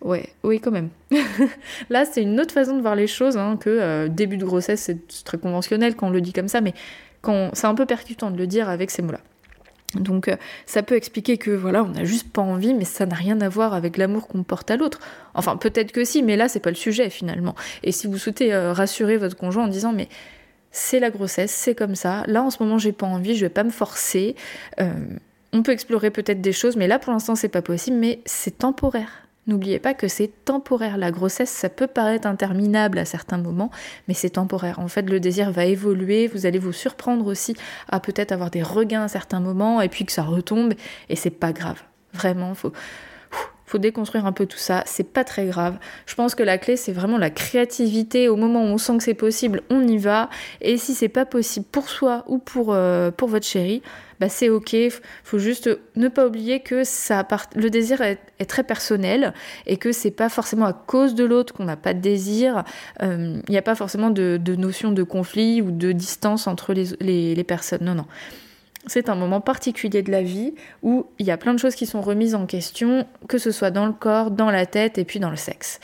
Ouais, 0.01 0.29
oui, 0.43 0.59
quand 0.59 0.71
même. 0.71 0.89
Là, 1.89 2.05
c'est 2.05 2.23
une 2.23 2.39
autre 2.39 2.53
façon 2.53 2.75
de 2.75 2.81
voir 2.81 2.95
les 2.95 3.07
choses 3.07 3.37
hein, 3.37 3.57
que 3.57 3.69
euh, 3.69 4.07
début 4.07 4.37
de 4.37 4.45
grossesse, 4.45 4.81
c'est 4.81 5.23
très 5.23 5.37
conventionnel 5.37 5.95
quand 5.95 6.07
on 6.07 6.11
le 6.11 6.21
dit 6.21 6.33
comme 6.33 6.47
ça, 6.47 6.59
mais 6.59 6.73
quand 7.21 7.51
c'est 7.53 7.67
un 7.67 7.75
peu 7.75 7.85
percutant 7.85 8.31
de 8.31 8.37
le 8.37 8.47
dire 8.47 8.67
avec 8.67 8.89
ces 8.89 9.03
mots-là. 9.03 9.19
Donc 9.93 10.27
euh, 10.27 10.37
ça 10.65 10.81
peut 10.81 10.95
expliquer 10.95 11.37
que 11.37 11.51
voilà, 11.51 11.83
on 11.83 11.89
n'a 11.89 12.03
juste 12.03 12.31
pas 12.31 12.41
envie, 12.41 12.73
mais 12.73 12.85
ça 12.85 13.05
n'a 13.05 13.15
rien 13.15 13.39
à 13.41 13.49
voir 13.49 13.75
avec 13.75 13.97
l'amour 13.97 14.27
qu'on 14.27 14.41
porte 14.41 14.71
à 14.71 14.77
l'autre. 14.77 14.99
Enfin, 15.35 15.55
peut-être 15.55 15.91
que 15.91 16.03
si, 16.03 16.23
mais 16.23 16.35
là, 16.35 16.47
c'est 16.47 16.61
pas 16.61 16.71
le 16.71 16.75
sujet 16.75 17.11
finalement. 17.11 17.53
Et 17.83 17.91
si 17.91 18.07
vous 18.07 18.17
souhaitez 18.17 18.53
euh, 18.53 18.73
rassurer 18.73 19.17
votre 19.17 19.37
conjoint 19.37 19.65
en 19.65 19.67
disant 19.67 19.93
mais 19.93 20.07
c'est 20.71 20.99
la 20.99 21.11
grossesse, 21.11 21.51
c'est 21.51 21.75
comme 21.75 21.95
ça. 21.95 22.23
Là, 22.25 22.41
en 22.41 22.49
ce 22.49 22.63
moment, 22.63 22.79
j'ai 22.79 22.93
pas 22.93 23.05
envie, 23.05 23.35
je 23.35 23.45
vais 23.45 23.49
pas 23.49 23.65
me 23.65 23.69
forcer. 23.69 24.35
on 25.51 25.63
peut 25.63 25.73
explorer 25.73 26.09
peut-être 26.11 26.39
des 26.39 26.53
choses, 26.53 26.77
mais 26.77 26.87
là, 26.87 26.97
pour 26.97 27.11
l'instant, 27.11 27.35
c'est 27.35 27.49
pas 27.49 27.61
possible. 27.61 27.97
Mais 27.97 28.21
c'est 28.25 28.59
temporaire. 28.59 29.27
N'oubliez 29.47 29.79
pas 29.79 29.95
que 29.95 30.07
c'est 30.07 30.31
temporaire. 30.45 30.97
La 30.97 31.09
grossesse, 31.09 31.49
ça 31.49 31.69
peut 31.69 31.87
paraître 31.87 32.27
interminable 32.27 32.99
à 32.99 33.05
certains 33.05 33.39
moments, 33.39 33.71
mais 34.07 34.13
c'est 34.13 34.31
temporaire. 34.31 34.79
En 34.79 34.87
fait, 34.87 35.09
le 35.09 35.19
désir 35.19 35.51
va 35.51 35.65
évoluer, 35.65 36.27
vous 36.27 36.45
allez 36.45 36.59
vous 36.59 36.73
surprendre 36.73 37.25
aussi 37.25 37.55
à 37.89 37.99
peut-être 37.99 38.31
avoir 38.31 38.51
des 38.51 38.61
regains 38.61 39.03
à 39.03 39.07
certains 39.07 39.39
moments, 39.39 39.81
et 39.81 39.89
puis 39.89 40.05
que 40.05 40.11
ça 40.11 40.21
retombe, 40.21 40.73
et 41.09 41.15
c'est 41.15 41.31
pas 41.31 41.53
grave. 41.53 41.81
Vraiment, 42.13 42.53
faut, 42.53 42.71
faut 43.65 43.79
déconstruire 43.79 44.25
un 44.25 44.31
peu 44.31 44.45
tout 44.45 44.57
ça, 44.57 44.83
c'est 44.85 45.11
pas 45.11 45.23
très 45.23 45.45
grave. 45.45 45.79
Je 46.05 46.13
pense 46.13 46.35
que 46.35 46.43
la 46.43 46.57
clé 46.57 46.75
c'est 46.75 46.91
vraiment 46.91 47.17
la 47.17 47.29
créativité. 47.29 48.27
Au 48.27 48.35
moment 48.35 48.63
où 48.63 48.67
on 48.67 48.77
sent 48.77 48.97
que 48.97 49.03
c'est 49.03 49.13
possible, 49.13 49.63
on 49.69 49.87
y 49.87 49.97
va. 49.97 50.29
Et 50.59 50.77
si 50.77 50.93
c'est 50.93 51.09
pas 51.09 51.25
possible 51.25 51.65
pour 51.71 51.89
soi 51.89 52.25
ou 52.27 52.37
pour, 52.37 52.73
euh, 52.73 53.11
pour 53.11 53.29
votre 53.29 53.45
chéri, 53.45 53.81
bah 54.21 54.29
c'est 54.29 54.47
ok. 54.47 54.75
Faut 55.23 55.39
juste 55.39 55.69
ne 55.97 56.07
pas 56.07 56.27
oublier 56.27 56.61
que 56.61 56.85
ça 56.85 57.27
le 57.55 57.69
désir 57.69 58.01
est, 58.01 58.19
très 58.47 58.63
personnel 58.63 59.33
et 59.65 59.77
que 59.77 59.91
c'est 59.91 60.11
pas 60.11 60.29
forcément 60.29 60.65
à 60.65 60.73
cause 60.73 61.15
de 61.15 61.25
l'autre 61.25 61.53
qu'on 61.53 61.65
n'a 61.65 61.75
pas 61.75 61.93
de 61.93 61.99
désir. 61.99 62.63
Il 63.01 63.41
n'y 63.49 63.57
a 63.57 63.61
pas 63.61 63.75
forcément 63.75 64.11
de, 64.11 64.39
notion 64.55 64.91
de 64.91 65.03
conflit 65.03 65.61
ou 65.61 65.71
de 65.71 65.91
distance 65.91 66.47
entre 66.47 66.73
les, 66.73 67.35
les 67.35 67.43
personnes. 67.43 67.83
Non, 67.83 67.95
non 67.95 68.05
c'est 68.87 69.09
un 69.09 69.15
moment 69.15 69.41
particulier 69.41 70.01
de 70.01 70.11
la 70.11 70.23
vie 70.23 70.53
où 70.81 71.07
il 71.19 71.25
y 71.25 71.31
a 71.31 71.37
plein 71.37 71.53
de 71.53 71.59
choses 71.59 71.75
qui 71.75 71.85
sont 71.85 72.01
remises 72.01 72.35
en 72.35 72.45
question, 72.45 73.05
que 73.27 73.37
ce 73.37 73.51
soit 73.51 73.71
dans 73.71 73.85
le 73.85 73.93
corps, 73.93 74.31
dans 74.31 74.49
la 74.49 74.65
tête 74.65 74.97
et 74.97 75.05
puis 75.05 75.19
dans 75.19 75.29
le 75.29 75.35
sexe. 75.35 75.79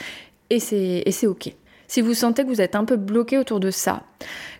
Et 0.50 0.60
c'est 0.60 1.28
ok. 1.28 1.54
Si 1.88 2.02
vous 2.02 2.14
sentez 2.14 2.44
que 2.44 2.50
vous 2.50 2.62
êtes 2.62 2.76
un 2.76 2.86
peu 2.86 2.98
bloqué 2.98 3.38
autour 3.38 3.60
de 3.60 3.72
ça, 3.72 4.04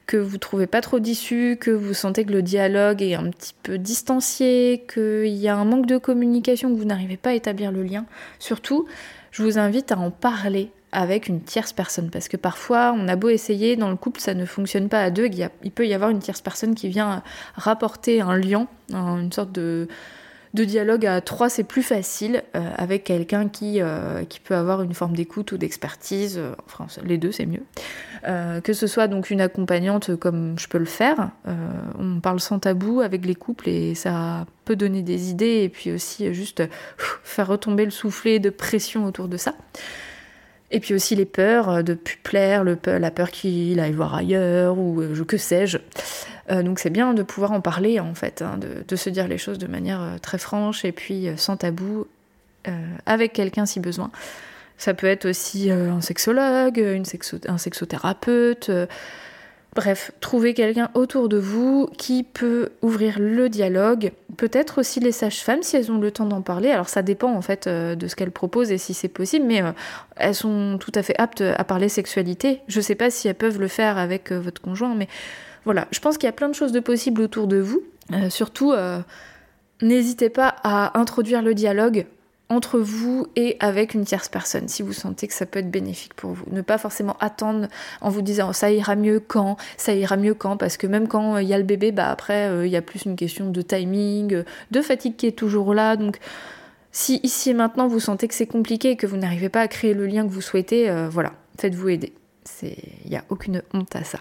que 0.06 0.18
vous 0.18 0.38
trouvez 0.38 0.68
pas 0.68 0.82
trop 0.82 1.00
d'issue, 1.00 1.58
que 1.60 1.72
vous 1.72 1.94
sentez 1.94 2.24
que 2.24 2.32
le 2.32 2.42
dialogue 2.42 3.02
est 3.02 3.16
un 3.16 3.30
petit 3.30 3.54
peu 3.64 3.78
distancié, 3.78 4.86
qu'il 4.92 5.36
y 5.36 5.50
a 5.50 5.56
un 5.58 5.66
manque 5.66 5.86
de 5.86 5.98
communication, 5.98 6.70
que 6.74 6.78
vous 6.80 6.86
n'arrivez 6.86 7.18
pas 7.18 7.32
à 7.32 7.34
établir 7.34 7.72
le 7.72 7.84
lien, 7.84 8.06
surtout, 8.40 8.88
je 9.32 9.44
vous 9.44 9.60
invite 9.60 9.92
à 9.92 9.98
en 9.98 10.10
parler 10.10 10.72
avec 10.94 11.28
une 11.28 11.42
tierce 11.42 11.74
personne. 11.74 12.10
Parce 12.10 12.30
que 12.30 12.38
parfois, 12.38 12.96
on 12.98 13.08
a 13.10 13.18
beau 13.18 13.30
essayer, 13.30 13.76
dans 13.76 13.90
le 13.90 13.98
couple, 13.98 14.22
ça 14.22 14.34
ne 14.34 14.46
fonctionne 14.46 14.88
pas 14.88 15.02
à 15.02 15.12
deux, 15.12 15.30
il, 15.64 15.72
peut 15.72 15.86
y 15.86 15.94
avoir 15.94 16.10
une 16.10 16.20
tierce 16.20 16.42
personne 16.42 16.76
qui 16.76 16.88
vient 16.88 17.22
rapporter 17.56 18.22
un 18.22 18.38
lien, 18.38 18.68
une 18.94 19.32
sorte 19.32 19.52
de, 19.52 19.90
de 20.58 20.66
dialogue 20.66 21.06
à 21.06 21.22
trois, 21.22 21.50
c'est 21.50 21.64
plus 21.64 21.84
facile 21.84 22.44
euh, 22.56 22.70
avec 22.76 23.04
quelqu'un 23.04 23.48
qui, 23.48 23.80
euh, 23.80 24.24
qui 24.26 24.40
peut 24.40 24.56
avoir 24.56 24.82
une 24.82 24.94
forme 24.94 25.16
d'écoute 25.16 25.52
ou 25.52 25.58
d'expertise, 25.58 26.38
euh, 26.38 26.54
enfin 26.66 26.88
les 27.06 27.18
deux 27.18 27.32
c'est 27.32 27.46
mieux. 27.46 27.64
que 28.64 28.74
ce 28.74 28.88
soit 28.88 29.08
donc 29.08 29.30
une 29.30 29.40
accompagnante 29.40 30.16
comme 30.18 30.58
je 30.60 30.68
peux 30.68 30.80
le 30.80 30.86
faire, 30.86 31.30
on 31.98 32.20
parle 32.20 32.40
sans 32.42 32.60
tabou 32.60 33.00
avec 33.00 33.26
les 33.26 33.36
couples 33.36 33.70
et 33.70 33.96
ça 33.96 34.46
peut 34.66 34.76
donner 34.76 35.02
des 35.02 35.30
idées 35.30 35.62
et 35.64 35.70
puis 35.70 35.92
aussi 35.92 36.34
juste 36.34 36.64
faire 37.24 37.48
retomber 37.48 37.86
le 37.86 37.92
soufflet 37.92 38.40
de 38.40 38.50
pression 38.50 39.06
autour 39.06 39.30
de 39.30 39.38
ça. 39.38 39.54
Et 40.72 40.82
puis 40.82 40.94
aussi 40.94 41.16
les 41.16 41.26
peurs 41.26 41.84
de 41.84 41.94
plus 41.94 42.18
plaire, 42.18 42.66
la 42.66 43.12
peur 43.12 43.32
qu'il 43.32 43.80
aille 43.80 43.94
voir 43.94 44.16
ailleurs 44.16 44.78
ou 44.78 45.02
que 45.26 45.38
sais-je. 45.38 45.78
Euh, 46.50 46.64
donc 46.64 46.80
c'est 46.80 46.90
bien 46.90 47.14
de 47.14 47.24
pouvoir 47.24 47.52
en 47.52 47.62
parler 47.62 48.00
en 48.00 48.14
fait, 48.14 48.42
hein, 48.42 48.58
de, 48.58 48.96
se 48.96 49.10
dire 49.10 49.28
les 49.28 49.38
choses 49.38 49.58
de 49.58 49.68
manière 49.68 50.18
très 50.22 50.38
franche 50.38 50.86
et 50.86 50.92
puis 50.92 51.30
sans 51.36 51.58
tabou, 51.58 52.08
avec 53.06 53.34
quelqu'un 53.34 53.66
si 53.66 53.80
besoin. 53.80 54.12
Ça 54.78 54.94
peut 54.94 55.08
être 55.08 55.26
aussi 55.26 55.72
un 55.72 56.02
sexologue, 56.02 56.78
une 56.78 57.06
un 57.48 57.58
sexothérapeute. 57.58 58.70
Bref, 59.78 60.10
trouver 60.22 60.56
quelqu'un 60.56 60.90
autour 60.96 61.30
de 61.30 61.38
vous 61.38 61.88
qui 62.00 62.24
peut 62.24 62.70
ouvrir 62.82 63.18
le 63.20 63.48
dialogue. 63.48 64.12
Peut-être 64.36 64.80
aussi 64.80 65.00
les 65.00 65.12
sages-femmes 65.12 65.62
si 65.62 65.76
elles 65.78 65.92
ont 65.92 66.00
le 66.00 66.10
temps 66.10 66.26
d'en 66.26 66.42
parler. 66.42 66.72
Alors 66.72 66.90
ça 66.90 67.04
dépend 67.04 67.32
en 67.32 67.44
fait 67.44 67.68
euh, 67.68 67.94
de 67.94 68.08
ce 68.08 68.16
qu'elles 68.16 68.32
proposent 68.32 68.72
et 68.72 68.80
si 68.80 68.96
c'est 68.96 69.08
possible, 69.08 69.46
mais 69.46 69.62
euh, 69.62 69.74
elles 70.16 70.34
sont 70.34 70.80
tout 70.80 70.92
à 70.96 71.04
fait 71.04 71.14
aptes 71.20 71.42
à 71.42 71.64
parler 71.64 71.90
sexualité. 71.90 72.62
Je 72.68 72.82
sais 72.82 72.96
pas 72.96 73.12
si 73.12 73.28
elles 73.28 73.36
peuvent 73.36 73.60
le 73.60 73.68
faire 73.68 74.00
avec 74.00 74.32
euh, 74.32 74.40
votre 74.40 74.62
conjoint, 74.62 74.96
mais 74.96 75.08
voilà. 75.68 75.88
Je 75.92 76.00
pense 76.00 76.18
qu'il 76.18 76.28
y 76.28 76.30
a 76.30 76.34
plein 76.34 76.50
de 76.50 76.56
choses 76.56 76.72
de 76.72 76.80
possibles 76.80 77.22
autour 77.22 77.46
de 77.48 77.58
vous. 77.58 77.82
surtout, 78.30 78.74
n'hésitez 79.82 80.30
pas 80.30 80.56
à 80.64 80.98
introduire 80.98 81.42
le 81.42 81.54
dialogue 81.54 82.06
entre 82.50 82.80
vous 82.80 83.28
et 83.36 83.58
avec 83.60 83.94
une 83.94 84.06
tierce 84.06 84.30
personne, 84.30 84.68
si 84.68 84.82
vous 84.82 84.94
sentez 84.94 85.28
que 85.28 85.34
ça 85.34 85.46
peut 85.46 85.60
être 85.60 85.70
bénéfique 85.70 86.14
pour 86.14 86.32
vous. 86.32 86.46
Ne 86.52 86.62
pas 86.62 86.78
forcément 86.78 87.18
attendre 87.20 87.68
en 88.02 88.10
vous 88.10 88.22
disant 88.22 88.54
ça 88.54 88.72
ira 88.72 88.96
mieux 88.96 89.20
quand, 89.20 89.58
ça 89.76 89.94
ira 89.94 90.16
mieux 90.18 90.34
quand, 90.34 90.56
parce 90.56 90.78
que 90.78 90.88
même 90.88 91.08
quand 91.08 91.38
il 91.38 91.48
y 91.48 91.54
a 91.54 91.58
le 91.58 91.64
bébé, 91.64 91.92
bah 91.92 92.10
après 92.10 92.50
euh, 92.50 92.66
il 92.66 92.72
y 92.72 92.78
a 92.78 92.82
plus 92.82 93.04
une 93.04 93.16
question 93.16 93.50
de 93.50 93.62
timing, 93.62 94.44
de 94.72 94.82
fatigue 94.82 95.16
qui 95.18 95.28
est 95.28 95.38
toujours 95.38 95.74
là. 95.74 95.98
Donc 95.98 96.20
si 96.92 97.20
ici 97.24 97.50
et 97.50 97.54
maintenant 97.54 97.88
vous 97.88 98.00
sentez 98.00 98.28
que 98.28 98.34
c'est 98.34 98.48
compliqué 98.48 98.92
et 98.92 98.96
que 98.96 99.08
vous 99.08 99.18
n'arrivez 99.18 99.50
pas 99.50 99.62
à 99.62 99.68
créer 99.68 99.94
le 99.94 100.08
lien 100.08 100.26
que 100.26 100.32
vous 100.32 100.42
souhaitez, 100.42 100.90
euh, 100.90 101.10
voilà, 101.10 101.34
faites-vous 101.60 101.90
aider. 101.90 102.14
Il 102.64 103.10
n'y 103.10 103.18
a 103.18 103.26
aucune 103.30 103.62
honte 103.74 103.94
à 103.96 104.06
ça. 104.06 104.20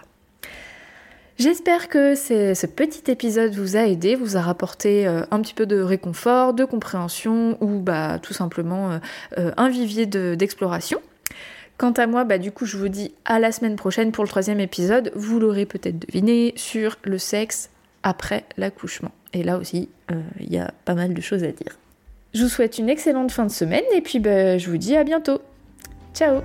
J'espère 1.39 1.89
que 1.89 2.15
ce 2.15 2.67
petit 2.67 3.11
épisode 3.11 3.55
vous 3.55 3.77
a 3.77 3.87
aidé, 3.87 4.15
vous 4.15 4.39
a 4.39 4.41
rapporté 4.41 5.07
euh, 5.07 5.23
un 5.31 5.43
petit 5.43 5.53
peu 5.53 5.67
de 5.67 5.79
réconfort, 5.79 6.55
de 6.55 6.65
compréhension 6.65 7.59
ou 7.61 7.79
bah, 7.79 8.19
tout 8.19 8.33
simplement 8.33 8.93
euh, 8.93 8.99
euh, 9.39 9.53
un 9.59 9.69
vivier 9.69 10.07
d'exploration. 10.07 10.99
Quant 11.77 11.93
à 11.93 12.07
moi, 12.07 12.25
bah, 12.25 12.39
du 12.39 12.53
coup, 12.53 12.65
je 12.65 12.79
vous 12.79 12.89
dis 12.89 13.13
à 13.27 13.39
la 13.39 13.53
semaine 13.53 13.77
prochaine 13.77 14.13
pour 14.13 14.25
le 14.25 14.29
troisième 14.29 14.61
épisode. 14.61 15.13
Vous 15.15 15.39
l'aurez 15.39 15.67
peut-être 15.67 15.99
deviné 15.99 16.55
sur 16.57 16.97
le 17.03 17.19
sexe 17.19 17.69
après 18.03 18.45
l'accouchement. 18.57 19.11
Et 19.35 19.43
là 19.43 19.59
aussi, 19.59 19.91
il 20.41 20.51
y 20.51 20.57
a 20.57 20.73
pas 20.87 20.95
mal 20.95 21.13
de 21.13 21.21
choses 21.21 21.45
à 21.45 21.53
dire. 21.53 21.77
Je 22.33 22.45
vous 22.45 22.49
souhaite 22.49 22.79
une 22.79 22.89
excellente 22.89 23.31
fin 23.31 23.45
de 23.45 23.51
semaine 23.51 23.85
et 23.95 24.01
puis 24.01 24.21
bah, 24.21 24.57
je 24.57 24.71
vous 24.71 24.79
dis 24.79 24.97
à 24.97 25.05
bientôt. 25.05 25.43
Ciao 26.15 26.41